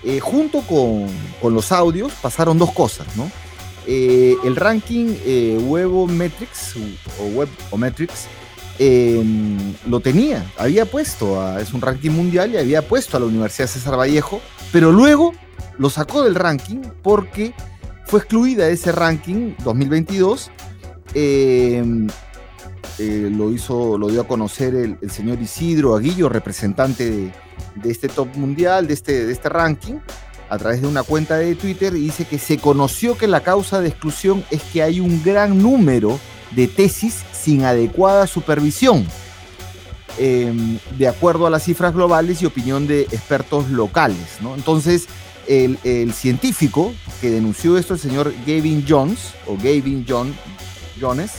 eh, 0.04 0.20
junto 0.20 0.62
con, 0.62 1.08
con, 1.42 1.54
los 1.54 1.72
audios 1.72 2.14
pasaron 2.22 2.58
dos 2.60 2.72
cosas, 2.74 3.08
¿no? 3.18 3.30
Eh, 3.86 4.36
el 4.46 4.56
ranking 4.56 5.16
Huevo 5.68 6.08
Metrics 6.08 6.76
o 7.20 7.26
Web 7.36 7.50
o 7.70 7.78
Metrics 7.78 8.28
Em, 8.80 9.76
lo 9.88 10.00
tenía, 10.00 10.44
había 10.58 10.86
puesto, 10.86 11.58
es 11.60 11.74
un 11.74 11.82
ranking 11.82 12.10
mundial 12.10 12.54
y 12.54 12.58
había 12.58 12.82
puesto 12.82 13.18
a 13.18 13.20
la 13.20 13.28
Universidad 13.28 13.68
César 13.68 14.00
Vallejo, 14.00 14.42
pero 14.72 14.92
luego 14.92 15.34
lo 15.78 15.92
sacó 15.92 16.24
del 16.24 16.34
ranking 16.34 16.82
porque 17.04 17.54
fue 18.08 18.20
excluida 18.20 18.66
de 18.66 18.74
ese 18.74 18.92
ranking 18.92 19.54
2022. 19.64 20.50
Em, 21.14 22.08
eh, 22.98 23.30
lo 23.32 23.52
hizo, 23.52 23.98
lo 23.98 24.08
dio 24.08 24.22
a 24.22 24.28
conocer 24.28 24.76
el, 24.76 25.12
señor 25.12 25.40
Isidro 25.42 25.96
Aguillo, 25.96 26.30
representante 26.30 27.32
de, 27.76 27.92
este 27.92 28.10
top 28.10 28.36
mundial, 28.36 28.88
de 28.88 28.94
este, 28.94 29.26
de 29.26 29.34
este 29.34 29.50
ranking, 29.50 29.96
a 30.50 30.58
través 30.58 30.82
de 30.82 30.88
una 30.88 31.04
cuenta 31.04 31.38
de 31.38 31.56
Twitter, 31.56 31.96
y 31.96 32.02
dice 32.02 32.26
que 32.26 32.40
se 32.40 32.58
conoció 32.58 33.18
que 33.18 33.28
la 33.28 33.42
causa 33.42 33.82
de 33.82 33.90
exclusión 33.90 34.44
es 34.52 34.62
que 34.64 34.82
hay 34.82 35.00
un 35.00 35.24
gran 35.24 35.62
número 35.62 36.20
de 36.52 36.68
tesis 36.68 37.24
sin 37.44 37.66
adecuada 37.66 38.28
supervisión, 38.28 39.06
em, 40.18 40.80
de 40.98 41.08
acuerdo 41.08 41.48
a 41.48 41.50
las 41.50 41.64
cifras 41.64 41.94
globales 41.94 42.42
y 42.42 42.46
opinión 42.46 42.88
de 42.88 43.02
expertos 43.02 43.70
locales. 43.70 44.38
¿no? 44.42 44.56
Entonces, 44.56 45.08
el, 45.48 46.14
científico 46.14 46.94
que 47.20 47.30
denunció 47.30 47.78
esto, 47.78 47.94
el 47.94 48.00
señor 48.00 48.34
Gavin 48.46 48.86
Jones, 48.88 49.34
o 49.48 49.58
Gavin 49.58 50.06
John, 50.08 50.34
Jones, 51.00 51.32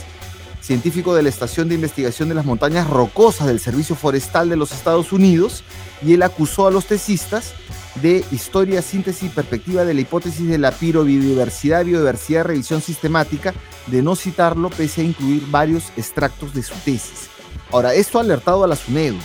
científico 0.61 1.15
de 1.15 1.23
la 1.23 1.29
Estación 1.29 1.69
de 1.69 1.75
Investigación 1.75 2.29
de 2.29 2.35
las 2.35 2.45
Montañas 2.45 2.87
Rocosas 2.87 3.47
del 3.47 3.59
Servicio 3.59 3.95
Forestal 3.95 4.49
de 4.49 4.57
los 4.57 4.71
Estados 4.71 5.11
Unidos, 5.11 5.63
y 6.05 6.13
él 6.13 6.23
acusó 6.23 6.67
a 6.67 6.71
los 6.71 6.85
tesistas 6.85 7.53
de 8.01 8.23
historia, 8.31 8.81
síntesis 8.81 9.23
y 9.23 9.29
perspectiva 9.29 9.85
de 9.85 9.93
la 9.93 10.01
hipótesis 10.01 10.47
de 10.47 10.57
la 10.57 10.71
pirobiodiversidad, 10.71 11.85
biodiversidad, 11.85 12.45
revisión 12.45 12.81
sistemática, 12.81 13.53
de 13.87 14.01
no 14.01 14.15
citarlo 14.15 14.69
pese 14.69 15.01
a 15.01 15.05
incluir 15.05 15.43
varios 15.49 15.91
extractos 15.97 16.53
de 16.53 16.63
su 16.63 16.73
tesis. 16.83 17.29
Ahora, 17.71 17.93
esto 17.93 18.17
ha 18.17 18.21
alertado 18.21 18.63
a 18.63 18.67
la 18.67 18.75
SUNEDU. 18.75 19.17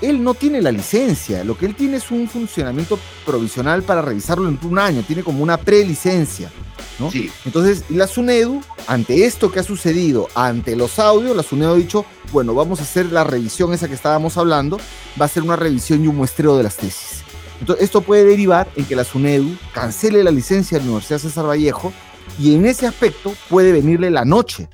Él 0.00 0.22
no 0.22 0.34
tiene 0.34 0.60
la 0.60 0.72
licencia, 0.72 1.44
lo 1.44 1.56
que 1.56 1.64
él 1.64 1.76
tiene 1.76 1.98
es 1.98 2.10
un 2.10 2.28
funcionamiento 2.28 2.98
provisional 3.24 3.84
para 3.84 4.02
revisarlo 4.02 4.48
en 4.48 4.58
un 4.62 4.78
año, 4.78 5.04
tiene 5.06 5.22
como 5.22 5.44
una 5.44 5.56
prelicencia. 5.56 6.50
¿no? 6.98 7.08
Entonces, 7.44 7.84
la 7.88 8.08
SUNEDU, 8.08 8.62
ante 8.88 9.26
esto 9.26 9.52
que 9.52 9.60
ha 9.60 9.62
sucedido, 9.62 10.28
ante 10.34 10.74
los 10.74 10.98
audios, 10.98 11.36
la 11.36 11.44
SUNEDU 11.44 11.72
ha 11.72 11.76
dicho, 11.76 12.04
bueno, 12.32 12.52
vamos 12.52 12.80
a 12.80 12.82
hacer 12.82 13.12
la 13.12 13.22
revisión 13.22 13.72
esa 13.72 13.86
que 13.86 13.94
estábamos 13.94 14.36
hablando, 14.36 14.78
va 15.20 15.26
a 15.26 15.28
ser 15.28 15.44
una 15.44 15.56
revisión 15.56 16.02
y 16.04 16.08
un 16.08 16.16
muestreo 16.16 16.56
de 16.56 16.64
las 16.64 16.76
tesis. 16.76 17.21
Entonces, 17.62 17.84
esto 17.84 18.00
puede 18.00 18.24
derivar 18.24 18.68
en 18.74 18.84
que 18.84 18.96
la 18.96 19.04
SUNEDU 19.04 19.56
cancele 19.72 20.24
la 20.24 20.32
licencia 20.32 20.78
de 20.78 20.84
la 20.84 20.90
Universidad 20.90 21.20
César 21.20 21.46
Vallejo 21.46 21.92
y 22.36 22.56
en 22.56 22.66
ese 22.66 22.88
aspecto 22.88 23.32
puede 23.48 23.70
venirle 23.70 24.10
la 24.10 24.24
noche 24.24 24.68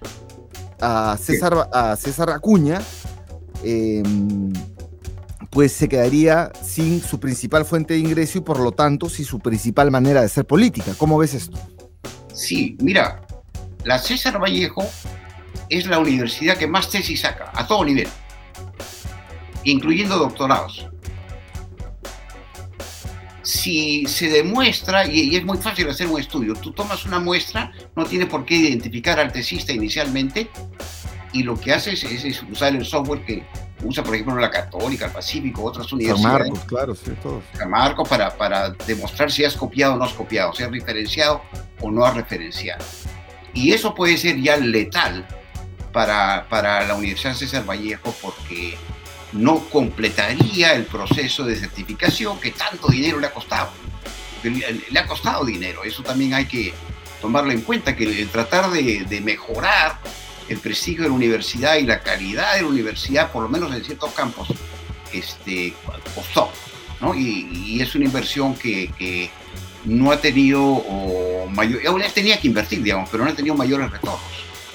a 0.81 1.19
César, 1.21 1.69
a 1.71 1.97
César 1.97 2.31
Acuña, 2.31 2.81
em, 3.63 4.55
pues 5.51 5.73
se 5.73 5.87
quedaría 5.87 6.51
sin 6.65 7.03
su 7.03 7.21
principal 7.21 7.67
fuente 7.67 7.93
de 7.93 8.01
ingreso 8.01 8.39
y 8.39 8.41
por 8.41 8.59
lo 8.59 8.73
tanto 8.73 9.11
sin 9.11 9.27
su 9.27 9.39
principal 9.39 9.91
manera 9.91 10.23
de 10.23 10.31
ser 10.31 10.47
política. 10.47 10.95
¿Cómo 10.97 11.19
ves 11.19 11.35
esto? 11.35 11.59
Sí, 12.33 12.75
mira, 12.81 13.21
la 13.85 13.99
César 13.99 14.41
Vallejo 14.43 14.87
es 15.69 15.87
la 15.87 15.99
universidad 15.99 16.57
que 16.57 16.67
más 16.67 16.89
tesis 16.89 17.21
saca, 17.21 17.53
a 17.55 17.67
todo 17.67 17.85
nivel, 17.85 18.09
incluyendo 19.65 20.17
doctorados. 20.17 20.89
Si 23.49 24.05
se 24.05 24.29
demuestra, 24.29 25.07
y, 25.07 25.35
es 25.35 25.43
muy 25.43 25.57
fácil 25.57 25.89
hacer 25.89 26.07
un 26.07 26.21
estudio, 26.21 26.53
tú 26.53 26.71
tomas 26.73 27.07
una 27.07 27.19
muestra, 27.19 27.73
no 27.97 28.05
tienes 28.05 28.29
por 28.29 28.45
qué 28.45 28.57
identificar 28.57 29.19
al 29.19 29.33
tesista 29.33 29.73
inicialmente, 29.73 30.51
y 31.33 31.45
lo 31.45 31.59
que 31.59 31.73
haces 31.73 32.05
es 32.05 32.43
usar 32.43 32.77
el 32.77 32.85
software 32.85 33.25
que 33.25 33.47
usa, 33.85 34.05
por 34.05 34.15
ejemplo, 34.15 34.37
la 34.37 34.51
Católica, 34.51 35.07
el 35.07 35.13
Pacífico, 35.13 35.65
otras 35.65 35.91
universidades. 35.91 36.23
San 36.23 36.53
Marcos, 36.53 36.65
claro, 36.67 36.95
sí, 36.95 37.11
todos. 37.23 37.43
San 37.55 37.71
Marcos 37.71 38.07
para, 38.07 38.37
para 38.37 38.69
demostrar 38.87 39.33
si 39.33 39.47
has 39.47 39.57
copiado 39.57 39.95
o 39.95 39.97
no 39.97 40.05
has 40.05 40.13
copiado, 40.13 40.53
si 40.53 40.65
has 40.65 40.71
referenciado 40.71 41.41
o 41.81 41.91
no 41.91 42.05
has 42.05 42.15
referenciado. 42.15 42.85
Y 43.55 43.73
eso 43.73 43.95
puede 43.95 44.19
ser 44.19 44.39
ya 44.43 44.59
letal 44.59 45.27
para, 45.95 46.47
para 46.51 46.87
la 46.87 46.97
Universidad 46.97 47.33
César 47.33 47.65
Vallejo 47.65 48.15
porque 48.21 48.77
no 49.33 49.69
completaría 49.69 50.75
el 50.75 50.85
proceso 50.85 51.45
de 51.45 51.57
certificación 51.57 52.41
que 52.41 52.51
tanto 52.53 52.89
dinero 52.89 53.19
le 53.19 53.27
ha 53.27 53.33
costado. 53.33 53.71
Le, 54.43 54.99
ha 54.99 55.07
costado 55.07 55.45
dinero, 55.45 55.85
eso 55.85 56.03
también 56.03 56.35
hay 56.35 56.47
que 56.47 56.73
tomarlo 57.21 57.51
en 57.51 57.63
cuenta, 57.63 57.97
que 57.97 58.05
el 58.05 58.29
tratar 58.29 58.71
de, 58.71 59.21
mejorar 59.23 59.99
el 60.49 60.59
prestigio 60.59 61.03
de 61.03 61.09
la 61.09 61.15
universidad 61.15 61.77
y 61.77 61.83
la 61.83 62.01
calidad 62.01 62.55
de 62.55 62.63
la 62.63 62.69
universidad, 62.69 63.33
por 63.33 63.43
lo 63.43 63.49
menos 63.49 63.75
en 63.75 63.85
ciertos 63.85 64.13
campos, 64.13 64.49
este, 65.13 65.75
costó. 66.15 66.51
¿no? 67.01 67.15
Y, 67.15 67.81
es 67.81 67.95
una 67.95 68.07
inversión 68.07 68.55
que, 68.55 69.31
no 69.85 70.11
ha 70.11 70.21
tenido 70.21 70.63
o 70.63 71.47
mayor, 71.47 71.81
aún 71.87 72.03
tenía 72.13 72.39
que 72.39 72.49
invertir, 72.49 72.83
digamos, 72.83 73.09
pero 73.11 73.25
no 73.25 73.31
ha 73.31 73.35
tenido 73.35 73.55
mayores 73.55 73.91
retornos. 73.91 74.21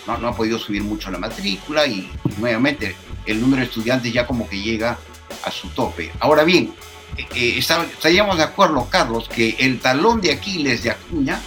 No, 0.08 0.18
no 0.18 0.30
ha 0.30 0.36
podido 0.36 0.58
subir 0.58 0.84
mucho 0.84 1.12
la 1.12 1.18
matrícula 1.18 1.86
y, 1.86 2.10
nuevamente 2.38 2.96
el 3.26 3.42
número 3.42 3.62
de 3.62 3.68
estudiantes 3.68 4.12
ya 4.12 4.28
como 4.28 4.48
que 4.48 4.62
llega 4.62 4.98
a 5.44 5.52
su 5.52 5.70
tope. 5.70 6.12
Ahora 6.20 6.44
bien, 6.44 6.74
eh, 7.18 7.28
eh, 7.36 7.58
estaríamos 7.58 8.38
de 8.38 8.44
acuerdo, 8.44 8.88
Carlos, 8.90 9.30
que 9.30 9.56
el 9.60 9.80
talón 9.80 10.22
de 10.22 10.32
Aquiles 10.32 10.84
de 10.84 10.92
Acuña 10.92 11.40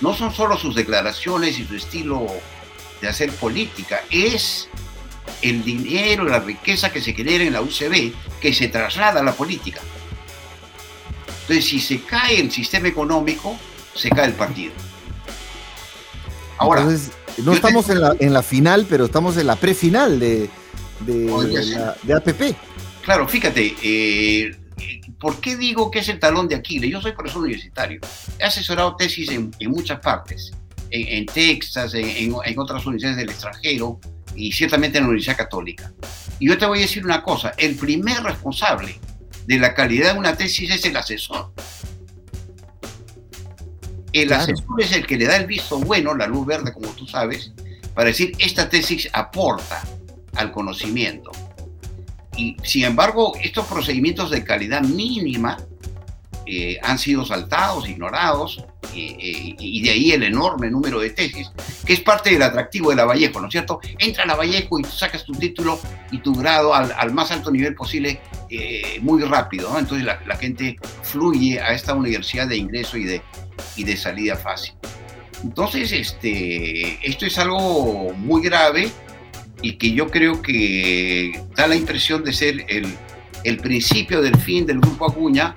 no 0.00 0.14
son 0.14 0.32
solo 0.32 0.56
sus 0.56 0.74
declaraciones 0.74 1.58
y 1.58 1.64
su 1.64 1.76
estilo 1.76 2.26
de 3.00 3.08
hacer 3.08 3.30
política, 3.32 4.02
es 4.10 4.68
el 5.42 5.64
dinero, 5.64 6.24
la 6.24 6.40
riqueza 6.40 6.92
que 6.92 7.00
se 7.00 7.12
genera 7.12 7.44
en 7.44 7.52
la 7.52 7.62
UCB 7.62 8.12
que 8.40 8.52
se 8.52 8.68
traslada 8.68 9.20
a 9.20 9.22
la 9.22 9.32
política. 9.32 9.80
Entonces, 11.42 11.64
si 11.64 11.80
se 11.80 12.02
cae 12.02 12.40
el 12.40 12.50
sistema 12.50 12.88
económico, 12.88 13.58
se 13.94 14.10
cae 14.10 14.26
el 14.26 14.34
partido. 14.34 14.72
Ahora, 16.58 16.86
no 17.38 17.52
estamos 17.52 17.88
en, 17.88 18.00
la, 18.00 18.14
en, 18.18 18.32
la, 18.32 18.42
final, 18.42 18.86
pero 18.88 19.06
estamos 19.06 19.36
en 19.38 19.46
la 19.46 19.56
prefinal 19.56 20.20
de, 20.20 20.50
de, 21.00 21.94
de, 22.02 22.14
APP. 22.14 22.56
Claro, 23.02 23.26
fíjate, 23.26 23.74
eh, 23.82 24.56
¿por 25.18 25.40
qué 25.40 25.56
digo 25.56 25.90
que 25.90 26.00
es 26.00 26.08
el 26.08 26.18
talón 26.18 26.48
de 26.48 26.56
Aquiles? 26.56 26.90
Yo 26.90 27.00
soy 27.00 27.12
profesor 27.12 27.42
universitario, 27.42 28.00
he 28.38 28.44
asesorado 28.44 28.96
tesis 28.96 29.30
en, 29.30 29.50
en 29.58 29.70
muchas 29.70 30.00
partes 30.00 30.52
en, 30.90 31.26
Texas, 31.26 31.94
en, 31.94 32.34
otras 32.58 32.84
universidades 32.84 33.16
del 33.18 33.30
extranjero 33.30 34.00
y 34.34 34.52
ciertamente 34.52 34.98
en 34.98 35.04
la 35.04 35.10
Universidad 35.10 35.36
Católica. 35.36 35.92
Y 36.38 36.48
yo 36.48 36.58
te 36.58 36.66
voy 36.66 36.78
a 36.78 36.82
decir 36.82 37.04
una 37.04 37.22
cosa, 37.22 37.54
el 37.58 37.76
primer 37.76 38.22
responsable 38.22 38.98
de 39.46 39.58
la 39.58 39.74
calidad 39.74 40.14
de 40.14 40.18
una 40.18 40.36
tesis 40.36 40.70
es 40.70 40.84
el 40.84 40.96
asesor. 40.96 41.52
El 44.12 44.32
asesor 44.32 44.80
es 44.80 44.92
el 44.92 45.06
que 45.06 45.16
le 45.16 45.26
da 45.26 45.36
el 45.36 45.46
visto 45.46 45.78
bueno, 45.78 46.14
la 46.14 46.26
luz 46.26 46.46
verde, 46.46 46.72
como 46.72 46.88
tú 46.88 47.06
sabes, 47.06 47.52
para 47.94 48.08
decir, 48.08 48.32
esta 48.38 48.68
tesis 48.68 49.08
aporta 49.12 49.82
al 50.36 50.52
conocimiento. 50.52 51.30
Y 52.36 52.56
sin 52.62 52.84
embargo, 52.84 53.32
estos 53.42 53.66
procedimientos 53.66 54.30
de 54.30 54.44
calidad 54.44 54.82
mínima 54.82 55.58
eh, 56.46 56.78
han 56.82 56.98
sido 56.98 57.24
saltados, 57.24 57.88
ignorados, 57.88 58.64
y 58.92 59.82
de 59.82 59.90
ahí 59.90 60.10
el 60.10 60.22
enorme 60.24 60.70
número 60.70 61.00
de 61.00 61.10
tesis, 61.10 61.50
que 61.84 61.92
es 61.92 62.00
parte 62.00 62.30
del 62.30 62.42
atractivo 62.42 62.90
de 62.90 62.96
la 62.96 63.04
Vallejo, 63.04 63.40
¿no 63.40 63.46
es 63.46 63.52
cierto? 63.52 63.80
Entra 63.98 64.24
a 64.24 64.26
la 64.26 64.34
Vallejo 64.34 64.78
y 64.78 64.84
sacas 64.84 65.24
tu 65.24 65.32
título 65.32 65.78
y 66.10 66.18
tu 66.18 66.34
grado 66.34 66.74
al, 66.74 67.12
más 67.12 67.30
alto 67.30 67.50
nivel 67.50 67.74
posible 67.74 68.20
eh, 68.48 68.98
muy 69.00 69.22
rápido, 69.22 69.70
¿no? 69.70 69.78
Entonces 69.78 70.04
la, 70.06 70.36
gente 70.36 70.78
fluye 71.02 71.60
a 71.60 71.72
esta 71.72 71.94
universidad 71.94 72.48
de 72.48 72.56
ingreso 72.56 72.96
y 72.96 73.04
de, 73.04 73.22
y 73.76 73.84
de 73.84 73.96
salida 73.96 74.36
fácil. 74.36 74.74
Entonces, 75.42 75.92
este, 75.92 76.98
esto 77.06 77.26
es 77.26 77.38
algo 77.38 78.12
muy 78.14 78.42
grave 78.42 78.90
y 79.62 79.74
que 79.74 79.92
yo 79.92 80.08
creo 80.08 80.42
que 80.42 81.42
da 81.56 81.66
la 81.66 81.76
impresión 81.76 82.24
de 82.24 82.32
ser 82.32 82.64
el, 82.68 82.86
el 83.44 83.56
principio 83.58 84.22
del 84.22 84.36
fin 84.36 84.66
del 84.66 84.80
Grupo 84.80 85.10
Acuña, 85.10 85.54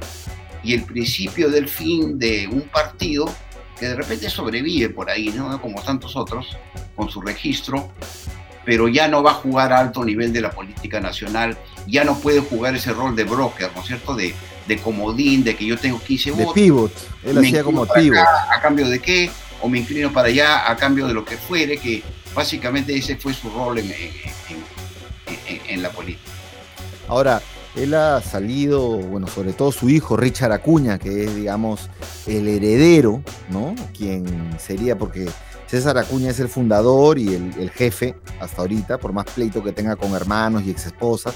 y 0.64 0.74
el 0.74 0.84
principio 0.84 1.50
del 1.50 1.68
fin 1.68 2.18
de 2.18 2.48
un 2.52 2.62
partido 2.62 3.30
que 3.78 3.88
de 3.88 3.96
repente 3.96 4.30
sobrevive 4.30 4.90
por 4.90 5.10
ahí, 5.10 5.30
¿no? 5.36 5.62
como 5.62 5.82
tantos 5.82 6.16
otros, 6.16 6.58
con 6.96 7.10
su 7.10 7.22
registro, 7.22 7.92
pero 8.66 8.88
ya 8.88 9.08
no 9.08 9.22
va 9.22 9.32
a 9.32 9.36
jugar 9.36 9.74
a 9.74 9.80
alto 9.80 10.06
nivel 10.06 10.32
de 10.32 10.40
la 10.40 10.52
política 10.52 11.02
nacional, 11.02 11.58
ya 11.86 12.06
no 12.06 12.18
puede 12.18 12.40
jugar 12.40 12.76
ese 12.76 12.94
rol 12.94 13.16
de 13.16 13.26
broker, 13.26 13.72
¿no 13.76 13.82
es 13.82 13.88
cierto? 13.88 14.16
De, 14.16 14.34
de 14.68 14.78
comodín, 14.78 15.44
de 15.44 15.56
que 15.56 15.66
yo 15.66 15.78
tengo 15.78 16.00
15 16.00 16.32
votos. 16.32 16.56
De 16.56 16.62
pivot, 16.62 16.94
él 17.26 17.38
hacía 17.40 17.64
como 17.64 17.86
pivot. 17.86 18.18
¿A 18.18 18.62
cambio 18.62 18.88
de 18.88 19.00
qué? 19.00 19.30
O 19.62 19.68
me 19.68 19.80
inclino 19.80 20.14
para 20.14 20.30
allá 20.30 20.72
a 20.72 20.78
cambio 20.78 21.08
de 21.08 21.14
lo 21.14 21.26
que 21.26 21.36
fuere, 21.36 21.78
que 21.78 22.04
básicamente 22.36 22.96
ese 22.96 23.16
fue 23.16 23.34
su 23.34 23.50
rol 23.50 23.80
en, 23.80 25.82
la 25.82 25.90
política. 25.90 26.32
Ahora, 27.08 27.42
él 27.76 27.94
ha 27.94 28.22
salido, 28.22 28.98
bueno, 28.98 29.28
sobre 29.28 29.54
todo 29.54 29.72
su 29.72 29.90
hijo 29.90 30.16
Richard 30.16 30.52
Acuña, 30.52 31.00
que 31.00 31.26
es, 31.26 31.36
digamos, 31.36 31.90
el 32.28 32.48
heredero, 32.48 33.24
¿no? 33.50 33.76
Quien 33.98 34.26
sería, 34.60 34.98
porque 34.98 35.28
César 35.68 35.98
Acuña 35.98 36.30
es 36.30 36.40
el 36.40 36.50
fundador 36.50 37.18
y 37.18 37.34
el, 37.34 37.70
jefe 37.72 38.16
hasta 38.40 38.62
ahorita, 38.62 39.00
por 39.00 39.12
más 39.12 39.26
pleito 39.26 39.64
que 39.64 39.72
tenga 39.72 39.96
con 39.96 40.14
hermanos 40.14 40.64
y 40.66 40.72
ex 40.72 40.88
esposas. 40.88 41.34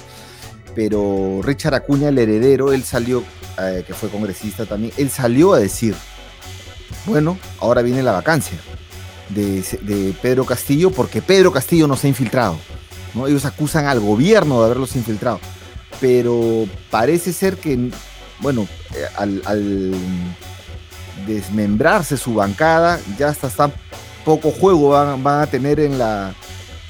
Pero 0.74 1.40
Richard 1.42 1.74
Acuña, 1.74 2.08
el 2.08 2.18
heredero, 2.18 2.72
él 2.72 2.84
salió, 2.84 3.24
eh, 3.60 3.82
que 3.86 3.94
fue 3.94 4.08
congresista 4.08 4.64
también, 4.64 4.92
él 4.96 5.10
salió 5.10 5.54
a 5.54 5.58
decir, 5.58 5.94
bueno, 7.06 7.36
ahora 7.58 7.82
viene 7.82 8.02
la 8.02 8.12
vacancia 8.12 8.58
de, 9.28 10.14
Pedro 10.20 10.44
Castillo 10.44 10.90
porque 10.90 11.22
Pedro 11.22 11.52
Castillo 11.52 11.86
nos 11.86 12.04
ha 12.04 12.08
infiltrado. 12.08 12.58
¿no? 13.14 13.26
Ellos 13.26 13.44
acusan 13.44 13.86
al 13.86 14.00
gobierno 14.00 14.60
de 14.60 14.66
haberlos 14.66 14.96
infiltrado 14.96 15.40
pero 16.00 16.66
parece 16.90 17.32
ser 17.32 17.56
que, 17.56 17.90
bueno, 18.40 18.66
eh, 18.94 19.06
al, 19.16 19.94
desmembrarse 21.26 22.16
su 22.16 22.34
bancada, 22.34 23.00
ya 23.18 23.28
hasta, 23.28 23.48
está 23.48 23.70
poco 24.24 24.50
juego 24.50 24.90
van, 24.90 25.26
a 25.26 25.46
tener 25.46 25.80
en 25.80 25.98
la, 25.98 26.32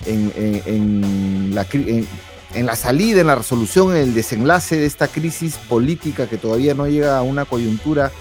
en, 0.07 1.55
la, 1.55 1.67
en, 1.73 2.67
la 2.67 2.77
salida, 2.77 3.21
en 3.21 3.27
la 3.27 3.35
resolución, 3.35 3.97
en 3.97 4.03
el 4.03 4.15
desenlace 4.15 4.77
de 4.77 4.87
esta 4.87 5.09
crisis 5.09 5.57
política 5.69 6.29
que 6.29 6.37
todavía 6.37 6.75
no 6.75 6.87
llega 6.87 7.19
a 7.19 7.23
una 7.23 7.47
coyuntura 7.47 8.13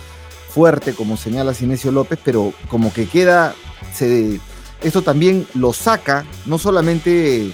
fuerte, 0.49 0.93
como 0.93 1.17
señala 1.17 1.53
Sinesio 1.53 1.91
López, 1.91 2.17
pero 2.23 2.53
como 2.67 2.91
que 2.91 3.08
queda, 3.08 3.53
se, 3.93 4.39
esto 4.82 5.02
también 5.02 5.47
lo 5.54 5.73
saca, 5.73 6.26
no 6.45 6.58
solamente 6.58 7.52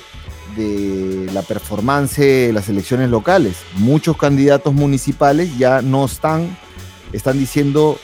de 0.55 1.29
la 1.33 1.41
performance 1.41 2.17
de 2.17 2.53
las 2.53 2.69
elecciones 2.69 3.09
locales. 3.09 3.57
Muchos 3.75 4.17
candidatos 4.17 4.73
municipales 4.73 5.57
ya 5.57 5.81
no 5.81 6.05
están, 6.05 6.57
están 7.11 7.39
diciendo 7.39 7.97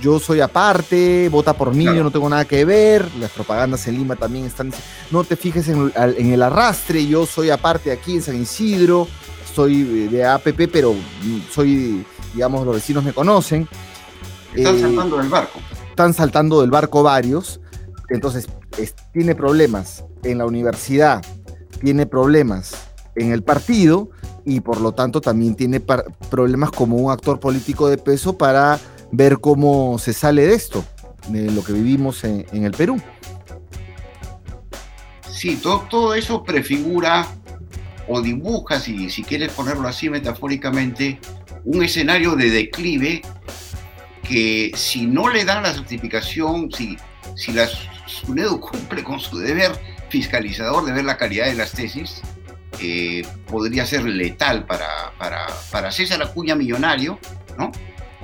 yo 0.00 0.18
soy 0.18 0.40
aparte, 0.40 1.28
vota 1.28 1.52
por 1.52 1.74
mí, 1.74 1.84
yo 1.84 2.02
no 2.02 2.10
tengo 2.10 2.28
nada 2.28 2.44
que 2.44 2.64
ver. 2.64 3.08
Las 3.20 3.30
propagandas 3.30 3.86
en 3.86 3.96
Lima 3.96 4.16
también 4.16 4.44
están 4.46 4.70
diciendo, 4.70 4.90
no 5.10 5.24
te 5.24 5.36
fijes 5.36 5.68
en, 5.68 5.92
el 5.96 6.42
arrastre, 6.42 7.06
yo 7.06 7.26
soy 7.26 7.50
aparte 7.50 7.92
aquí 7.92 8.16
en 8.16 8.22
San 8.22 8.40
Isidro, 8.40 9.06
soy 9.54 10.08
de 10.08 10.24
APP, 10.24 10.68
pero 10.70 10.94
soy, 11.52 12.04
digamos, 12.34 12.66
los 12.66 12.74
vecinos 12.74 13.04
me 13.04 13.12
conocen. 13.12 13.68
Están 14.54 14.80
saltando 14.80 15.18
del 15.18 15.28
barco. 15.28 15.60
Están 15.98 16.14
saltando 16.14 16.60
del 16.60 16.70
barco 16.70 17.02
varios, 17.02 17.60
entonces 18.08 18.46
tiene 19.12 19.34
problemas 19.34 20.04
en 20.22 20.38
la 20.38 20.46
universidad, 20.46 21.24
tiene 21.80 22.06
problemas 22.06 22.72
en 23.16 23.32
el 23.32 23.42
partido 23.42 24.08
y 24.44 24.60
por 24.60 24.80
lo 24.80 24.92
tanto 24.92 25.20
también 25.20 25.56
tiene 25.56 25.80
problemas 26.30 26.70
como 26.70 26.98
un 26.98 27.10
actor 27.10 27.40
político 27.40 27.88
de 27.88 27.98
peso 27.98 28.38
para 28.38 28.78
ver 29.10 29.40
cómo 29.40 29.98
se 29.98 30.12
sale 30.12 30.46
de 30.46 30.54
esto, 30.54 30.84
de 31.30 31.50
lo 31.50 31.64
que 31.64 31.72
vivimos 31.72 32.22
en, 32.22 32.46
el 32.52 32.70
Perú. 32.70 33.02
Sí, 35.28 35.56
todo, 35.56 35.80
todo, 35.90 36.14
eso 36.14 36.44
prefigura 36.44 37.26
o 38.06 38.22
dibuja, 38.22 38.78
si, 38.78 39.10
si 39.10 39.24
quieres 39.24 39.50
ponerlo 39.50 39.88
así 39.88 40.08
metafóricamente, 40.08 41.18
un 41.64 41.82
escenario 41.82 42.36
de 42.36 42.50
declive 42.50 43.22
que 44.28 44.72
si 44.74 45.06
no 45.06 45.28
le 45.30 45.44
dan 45.44 45.62
la 45.62 45.72
certificación, 45.72 46.70
si, 46.70 46.98
si 47.34 47.52
la 47.52 47.66
SUNEDU 48.06 48.60
cumple 48.60 49.02
con 49.02 49.18
su 49.18 49.38
deber 49.38 49.72
fiscalizador 50.10 50.84
de 50.84 50.92
ver 50.92 51.04
la 51.04 51.16
calidad 51.16 51.46
de 51.46 51.54
las 51.54 51.72
tesis, 51.72 52.20
eh, 52.80 53.26
podría 53.46 53.86
ser 53.86 54.04
letal 54.04 54.66
para, 54.66 55.12
para, 55.18 55.46
para, 55.70 55.90
César 55.90 56.22
Acuña 56.22 56.54
Millonario, 56.54 57.18
¿no? 57.56 57.72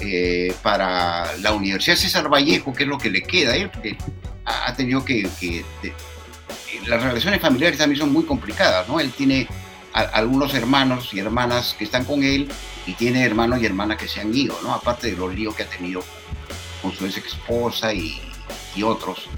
Eh, 0.01 0.55
para 0.63 1.37
la 1.39 1.53
Universidad 1.53 1.97
César 1.97 2.29
Vallejo, 2.29 2.73
que 2.75 2.83
es 2.83 2.89
lo 2.89 2.99
que 2.99 3.11
le 3.11 3.23
queda 3.23 3.53
a 3.53 3.57
él, 3.57 3.71
porque 3.71 3.97
ha 4.45 4.75
tenido 4.75 5.05
que... 5.05 5.27
las 6.87 7.03
relaciones 7.03 7.41
familiares 7.41 7.79
también 7.79 7.99
son 7.99 8.13
muy 8.13 8.25
complicadas, 8.25 8.87
¿no? 8.87 9.01
Él 9.01 9.11
tiene 9.13 9.49
algunos 9.95 10.55
hermanos 10.55 11.11
y 11.13 11.21
hermanas 11.21 11.77
que 11.79 11.85
están 11.85 12.05
con 12.05 12.25
él 12.25 12.51
y 12.87 12.95
tiene 12.95 13.25
hermanos 13.25 13.63
y 13.63 13.67
hermanas 13.67 13.97
que 13.97 14.09
se 14.09 14.21
han 14.21 14.35
ido, 14.35 14.59
¿no? 14.63 14.75
Aparte 14.75 15.11
de 15.13 15.17
los 15.17 15.33
líos 15.35 15.55
que 15.55 15.63
ha 15.63 15.69
tenido 15.69 16.03
con 16.83 16.93
su 16.93 17.07
ex 17.07 17.17
esposa 17.17 17.95
y, 17.95 18.21
y 18.75 18.83
otros. 18.83 19.29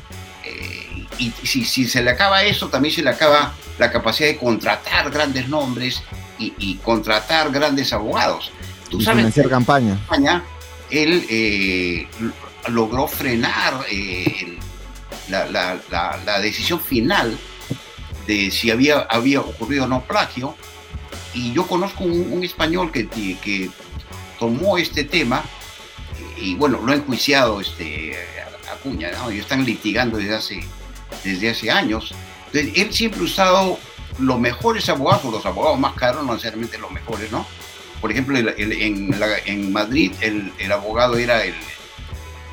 Eh, 0.45 1.07
y 1.19 1.31
si, 1.45 1.65
si, 1.65 1.87
se 1.87 2.03
le 2.03 2.11
acaba 2.11 2.43
eso, 2.43 2.69
también 2.69 2.95
se 2.95 3.03
le 3.03 3.11
acaba 3.11 3.53
la 3.79 3.91
capacidad 3.91 4.29
de 4.29 4.37
contratar 4.37 5.11
grandes 5.11 5.49
nombres 5.49 6.03
y, 6.39 6.75
contratar 6.77 7.51
grandes 7.51 7.93
abogados. 7.93 8.51
Tú 8.91 9.01
sabes, 9.01 9.27
hacer 9.27 9.49
campaña. 9.49 9.95
España, 9.95 10.43
él 10.91 11.27
eh, 11.31 12.07
logró 12.69 13.09
frenar 13.09 13.85
eh, 13.91 14.59
la, 15.29 15.47
la, 15.47 15.79
la, 16.25 16.41
decisión 16.41 16.81
final 16.81 17.37
de 18.27 18.51
si 18.51 18.71
había, 18.71 19.01
había 19.11 19.41
ocurrido 19.41 19.85
o 19.85 19.89
no 19.89 20.03
plagio. 20.03 20.55
Y 21.35 21.53
yo 21.53 21.67
conozco 21.67 22.05
un, 22.05 22.43
español 22.43 22.91
que, 22.93 23.71
tomó 24.39 24.79
este 24.79 25.05
tema 25.05 25.43
y 26.39 26.55
bueno, 26.57 26.81
lo 26.83 26.93
ha 26.93 26.97
enjuiciado 26.97 27.61
este, 27.61 28.15
Acuña, 28.73 29.11
¿no? 29.13 29.31
y 29.31 29.39
están 29.39 29.65
litigando 29.65 30.19
desde 30.19 30.35
hace, 30.35 30.65
desde 31.25 31.51
hace 31.51 31.71
años. 31.71 32.15
Entonces, 32.47 32.73
él 32.75 32.93
siempre 32.93 33.21
ha 33.21 33.25
usado 33.25 33.79
los 34.19 34.39
mejores 34.39 34.89
abogados, 34.89 35.25
los 35.25 35.47
abogados 35.47 35.79
más 35.79 35.95
caros, 35.95 36.25
no 36.25 36.33
necesariamente 36.33 36.79
los 36.79 36.91
mejores, 36.91 37.31
¿no? 37.31 37.47
Por 38.01 38.11
ejemplo, 38.11 38.39
en, 38.39 39.15
en, 39.47 39.73
Madrid 39.73 40.13
el, 40.21 40.53
el, 40.59 40.73
abogado 40.73 41.17
era 41.17 41.45
el, 41.45 41.55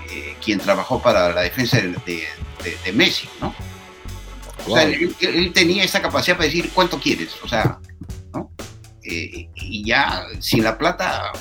eh, 0.09 0.35
quien 0.43 0.59
trabajó 0.59 1.01
para 1.01 1.33
la 1.33 1.41
defensa 1.41 1.77
de, 1.77 2.27
de, 2.85 2.93
Messi, 2.93 3.27
¿no? 3.41 3.53
O 4.67 4.75
sea, 4.75 4.83
él, 4.83 5.51
tenía 5.53 5.83
esa 5.83 6.01
capacidad 6.01 6.37
para 6.37 6.47
decir 6.47 6.69
cuánto 6.73 6.99
quieres, 6.99 7.31
o 7.43 7.47
sea, 7.47 7.79
¿no? 8.33 8.51
Eh, 9.03 9.49
y 9.55 9.85
ya 9.85 10.23
sin 10.39 10.63
la 10.63 10.77
plata, 10.77 11.31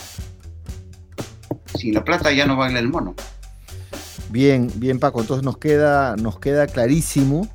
sin 1.79 1.95
la 1.95 2.05
plata 2.05 2.33
ya 2.33 2.47
no 2.47 2.57
baila 2.57 2.81
el 2.81 2.89
mono. 2.89 3.15
Bien, 4.31 4.71
bien 4.77 4.99
Paco, 4.99 5.21
entonces 5.21 5.45
nos 5.45 5.59
queda, 5.59 6.17
nos 6.17 6.39
queda 6.39 6.67
clarísimo 6.67 7.49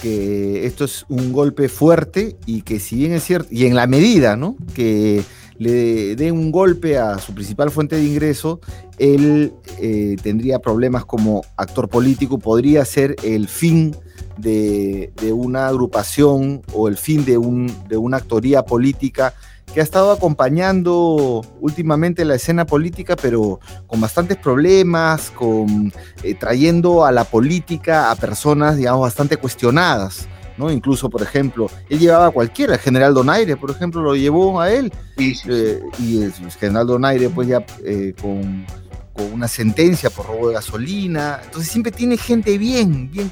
que 0.00 0.66
esto 0.66 0.84
es 0.84 1.04
un 1.08 1.32
golpe 1.32 1.68
fuerte 1.68 2.36
y 2.46 2.62
que 2.62 2.80
si 2.80 2.96
bien 2.96 3.12
es 3.12 3.24
cierto, 3.24 3.48
y 3.50 3.66
en 3.66 3.74
la 3.74 3.86
medida, 3.86 4.36
¿no? 4.36 4.56
Que 4.74 5.22
le 5.58 6.16
dé 6.16 6.32
un 6.32 6.50
golpe 6.50 6.98
a 6.98 7.18
su 7.18 7.34
principal 7.34 7.70
fuente 7.70 7.96
de 7.96 8.04
ingreso, 8.04 8.60
él 8.98 9.52
eh, 9.80 10.16
tendría 10.22 10.58
problemas 10.58 11.04
como 11.04 11.42
actor 11.56 11.88
político, 11.88 12.38
podría 12.38 12.84
ser 12.84 13.16
el 13.22 13.48
fin 13.48 13.96
de, 14.36 15.12
una 15.32 15.68
agrupación 15.68 16.62
o 16.72 16.88
el 16.88 16.96
fin 16.96 17.24
de, 17.24 17.38
un, 17.38 17.72
de 17.88 17.96
una 17.96 18.18
actoría 18.18 18.64
política 18.64 19.34
que 19.72 19.80
ha 19.80 19.82
estado 19.82 20.12
acompañando 20.12 21.42
últimamente 21.60 22.24
la 22.24 22.34
escena 22.34 22.66
política, 22.66 23.16
pero 23.16 23.58
con 23.86 24.00
bastantes 24.00 24.36
problemas, 24.36 25.30
con, 25.30 25.92
eh, 26.22 26.34
trayendo 26.34 27.04
a 27.04 27.12
la 27.12 27.24
política 27.24 28.10
a 28.10 28.16
personas, 28.16 28.76
digamos, 28.76 29.00
bastante 29.02 29.38
cuestionadas. 29.38 30.28
¿no? 30.58 30.70
Incluso, 30.70 31.08
por 31.08 31.22
ejemplo, 31.22 31.70
él 31.88 31.98
llevaba 31.98 32.26
a 32.26 32.30
cualquiera, 32.30 32.74
el 32.74 32.80
general 32.80 33.14
Donaire, 33.14 33.56
por 33.56 33.70
ejemplo, 33.70 34.02
lo 34.02 34.14
llevó 34.14 34.60
a 34.60 34.70
él. 34.70 34.92
Eh, 35.16 35.80
y 35.98 36.22
el 36.22 36.32
general 36.32 36.86
Donaire, 36.86 37.30
pues 37.30 37.48
ya 37.48 37.64
eh, 37.84 38.14
con, 38.20 38.66
con, 39.12 39.32
una 39.32 39.48
sentencia 39.48 40.10
por 40.10 40.26
robo 40.26 40.48
de 40.48 40.54
gasolina. 40.54 41.40
Entonces 41.44 41.70
siempre 41.70 41.92
tiene 41.92 42.16
gente 42.16 42.58
bien, 42.58 43.10
bien, 43.10 43.30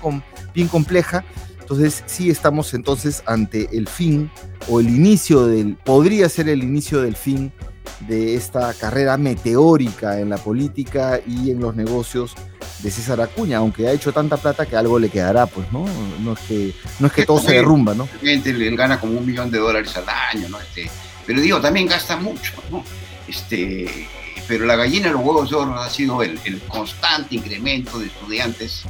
bien 0.54 0.68
compleja. 0.68 1.24
Entonces 1.60 2.02
sí 2.06 2.30
estamos 2.30 2.74
entonces 2.74 3.22
ante 3.26 3.68
el 3.76 3.88
fin 3.88 4.30
o 4.68 4.80
el 4.80 4.88
inicio 4.88 5.46
del, 5.46 5.76
podría 5.76 6.28
ser 6.28 6.48
el 6.48 6.62
inicio 6.64 7.00
del 7.00 7.14
fin 7.14 7.52
de 8.08 8.34
esta 8.34 8.74
carrera 8.74 9.16
meteórica 9.16 10.20
en 10.20 10.30
la 10.30 10.38
política 10.38 11.20
y 11.26 11.50
en 11.50 11.60
los 11.60 11.76
negocios 11.76 12.34
de 12.82 12.90
César 12.90 13.20
Acuña, 13.20 13.58
aunque 13.58 13.86
ha 13.88 13.92
hecho 13.92 14.12
tanta 14.12 14.36
plata 14.36 14.66
que 14.66 14.76
algo 14.76 14.98
le 14.98 15.10
quedará, 15.10 15.46
pues, 15.46 15.70
¿no? 15.72 15.84
No 16.20 16.32
es 16.32 16.38
que, 16.40 16.74
no 16.98 17.08
es 17.08 17.12
que 17.12 17.26
todo 17.26 17.40
se 17.40 17.52
derrumba, 17.52 17.94
¿no? 17.94 18.08
Él 18.22 18.76
gana 18.76 18.98
como 18.98 19.18
un 19.18 19.26
millón 19.26 19.50
de 19.50 19.58
dólares 19.58 19.94
al 19.96 20.08
año, 20.08 20.48
¿no? 20.48 20.58
Este, 20.60 20.90
pero 21.26 21.40
digo, 21.40 21.60
también 21.60 21.86
gasta 21.86 22.16
mucho, 22.16 22.54
¿no? 22.70 22.82
Este, 23.28 24.08
pero 24.50 24.66
la 24.66 24.74
gallina 24.74 25.06
de 25.06 25.12
los 25.12 25.22
huevos 25.22 25.48
de 25.48 25.54
oro 25.54 25.76
ha 25.76 25.88
sido 25.88 26.24
el, 26.24 26.36
el 26.44 26.60
constante 26.62 27.36
incremento 27.36 28.00
de 28.00 28.06
estudiantes 28.06 28.84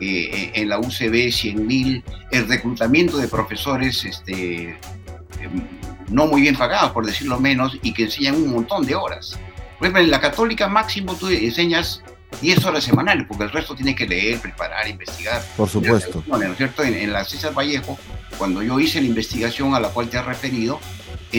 eh, 0.00 0.52
en 0.54 0.70
la 0.70 0.78
UCB 0.78 1.28
100.000, 1.28 2.02
el 2.30 2.48
reclutamiento 2.48 3.18
de 3.18 3.28
profesores 3.28 4.06
este, 4.06 4.70
em, 4.70 5.66
no 6.08 6.26
muy 6.28 6.40
bien 6.40 6.56
pagados, 6.56 6.92
por 6.92 7.04
decirlo 7.04 7.38
menos, 7.38 7.78
y 7.82 7.92
que 7.92 8.04
enseñan 8.04 8.36
un 8.36 8.50
montón 8.50 8.86
de 8.86 8.94
horas. 8.94 9.38
Por 9.78 9.86
ejemplo, 9.86 10.00
en 10.00 10.10
la 10.10 10.18
católica 10.18 10.66
máximo 10.66 11.14
tú 11.14 11.28
enseñas 11.28 12.02
10 12.40 12.64
horas 12.64 12.82
semanales, 12.82 13.26
porque 13.28 13.44
el 13.44 13.50
resto 13.50 13.74
tiene 13.74 13.94
que 13.94 14.06
leer, 14.06 14.40
preparar, 14.40 14.88
investigar. 14.88 15.42
Por 15.58 15.68
supuesto. 15.68 16.24
¿no 16.26 16.42
es 16.42 16.56
cierto? 16.56 16.84
En, 16.84 17.12
la 17.12 17.22
César 17.22 17.52
Vallejo, 17.52 17.98
cuando 18.38 18.62
yo 18.62 18.80
hice 18.80 19.02
la 19.02 19.08
investigación 19.08 19.74
a 19.74 19.80
la 19.80 19.90
cual 19.90 20.08
te 20.08 20.16
has 20.16 20.24
referido, 20.24 20.80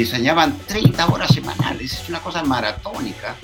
enseñaban 0.01 0.57
30 0.67 1.07
horas 1.07 1.33
semanales, 1.33 1.93
es 1.93 2.09
una 2.09 2.19
cosa 2.19 2.43
maratónica, 2.43 3.35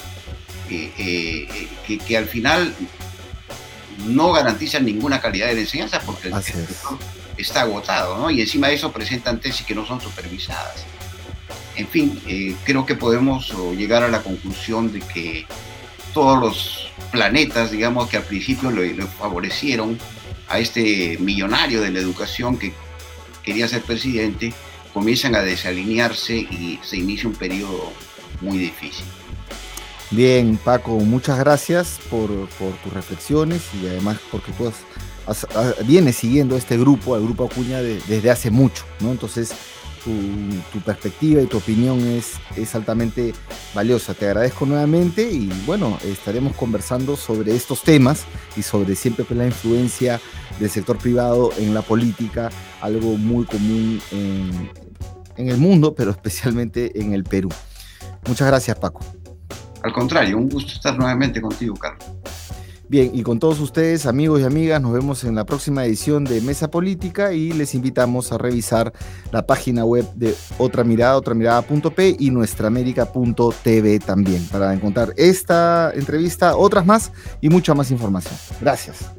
eh, 0.70 0.92
eh, 0.98 1.68
que, 1.86 1.98
que, 1.98 2.18
al 2.18 2.26
final 2.26 2.74
no 4.06 4.32
garantizan 4.32 4.86
ninguna 4.86 5.22
calidad 5.22 5.48
de 5.48 5.62
enseñanza 5.62 6.00
porque 6.06 6.30
el 6.30 6.34
está 7.38 7.62
agotado, 7.62 8.18
¿no? 8.18 8.30
Y 8.30 8.42
encima 8.42 8.68
de 8.68 8.76
eso 8.76 8.92
presentan 8.92 9.40
tesis 9.40 9.66
que 9.66 9.76
no 9.76 9.86
son 9.86 10.00
supervisadas. 10.00 10.86
En 11.76 11.88
fin, 11.88 12.22
eh, 12.28 12.56
creo 12.64 12.86
que 12.86 12.96
podemos 12.96 13.52
llegar 13.76 14.04
a 14.04 14.08
la 14.08 14.22
conclusión 14.22 14.92
de 14.92 15.00
que 15.00 15.46
todos 16.14 16.40
los 16.40 16.92
planetas, 17.12 17.72
digamos, 17.72 18.10
que 18.10 18.18
al 18.18 18.24
principio 18.24 18.70
le, 18.72 18.94
favorecieron 19.08 19.98
a 20.48 20.60
este 20.60 21.18
millonario 21.20 21.82
de 21.82 21.92
la 21.92 22.00
educación 22.00 22.58
que 22.58 22.74
quería 23.44 23.68
ser 23.68 23.82
presidente, 23.82 24.54
comienzan 24.94 25.36
a 25.36 25.42
desalinearse 25.42 26.38
y 26.38 26.80
se 26.84 26.98
inicia 26.98 27.28
un 27.28 27.36
periodo 27.36 27.92
muy 28.42 28.58
difícil. 28.58 29.06
Bien, 30.12 30.60
Paco, 30.64 30.92
muchas 31.00 31.40
gracias 31.40 32.00
por, 32.10 32.30
tus 32.84 32.94
reflexiones 32.94 33.64
y 33.82 33.88
además 33.88 34.18
porque 34.32 34.52
tú 34.52 34.72
vienes 35.86 36.18
siguiendo 36.18 36.56
este 36.56 36.78
grupo, 36.78 37.16
al 37.16 37.24
grupo 37.24 37.46
Acuña, 37.46 37.82
desde 37.82 38.30
hace 38.30 38.52
mucho, 38.52 38.84
¿no? 39.00 39.12
Entonces, 39.12 39.56
tu, 40.72 40.80
perspectiva 40.82 41.42
y 41.42 41.48
tu 41.48 41.58
opinión 41.58 42.00
es, 42.00 42.34
es 42.56 42.76
altamente 42.76 43.34
valiosa. 43.74 44.14
Te 44.14 44.28
agradezco 44.28 44.66
nuevamente 44.66 45.24
y 45.32 45.50
bueno, 45.66 45.98
estaremos 46.04 46.56
conversando 46.56 47.16
sobre 47.16 47.56
estos 47.56 47.82
temas 47.84 48.26
y 48.56 48.62
sobre 48.62 48.96
siempre 48.96 49.26
la 49.36 49.46
influencia 49.46 50.20
del 50.60 50.70
sector 50.70 50.98
privado 50.98 51.52
en 51.58 51.74
la 51.74 51.82
política, 51.82 52.50
algo 52.82 53.18
muy 53.18 53.46
común 53.46 54.02
en, 54.12 54.70
en 55.38 55.50
el 55.50 55.58
mundo, 55.58 55.94
pero 55.96 56.12
especialmente 56.12 57.00
en 57.00 57.14
el 57.14 57.24
Perú. 57.24 57.50
Muchas 58.28 58.48
gracias, 58.48 58.78
Paco. 58.78 59.02
Al 59.84 59.92
contrario, 59.92 60.38
un 60.38 60.50
gusto 60.50 60.74
estar 60.74 60.98
nuevamente 60.98 61.42
contigo, 61.42 61.76
Carlos. 61.76 62.06
Bien, 62.90 63.10
y 63.14 63.24
con 63.24 63.40
todos 63.40 63.60
ustedes, 63.60 64.06
amigos 64.06 64.42
y 64.42 64.44
amigas, 64.44 64.80
nos 64.82 64.94
vemos 64.94 65.24
en 65.24 65.34
la 65.36 65.46
próxima 65.46 65.84
edición 65.84 66.26
de 66.26 66.42
Mesa 66.42 66.70
Política 66.70 67.34
y 67.34 67.52
les 67.52 67.74
invitamos 67.74 68.32
a 68.32 68.38
revisar 68.38 68.94
la 69.32 69.48
página 69.48 69.84
web 69.84 70.06
de 70.14 70.36
Otra 70.60 70.84
Mirada, 70.84 71.18
otramirada.p 71.18 72.18
y 72.20 72.30
nuestraamérica.tv 72.30 74.00
también 74.00 74.46
para 74.48 74.74
encontrar 74.74 75.14
esta 75.18 75.92
entrevista, 75.96 76.56
otras 76.56 76.86
más 76.86 77.12
y 77.42 77.50
mucha 77.50 77.74
más 77.74 77.90
información. 77.90 78.36
Gracias. 78.62 79.12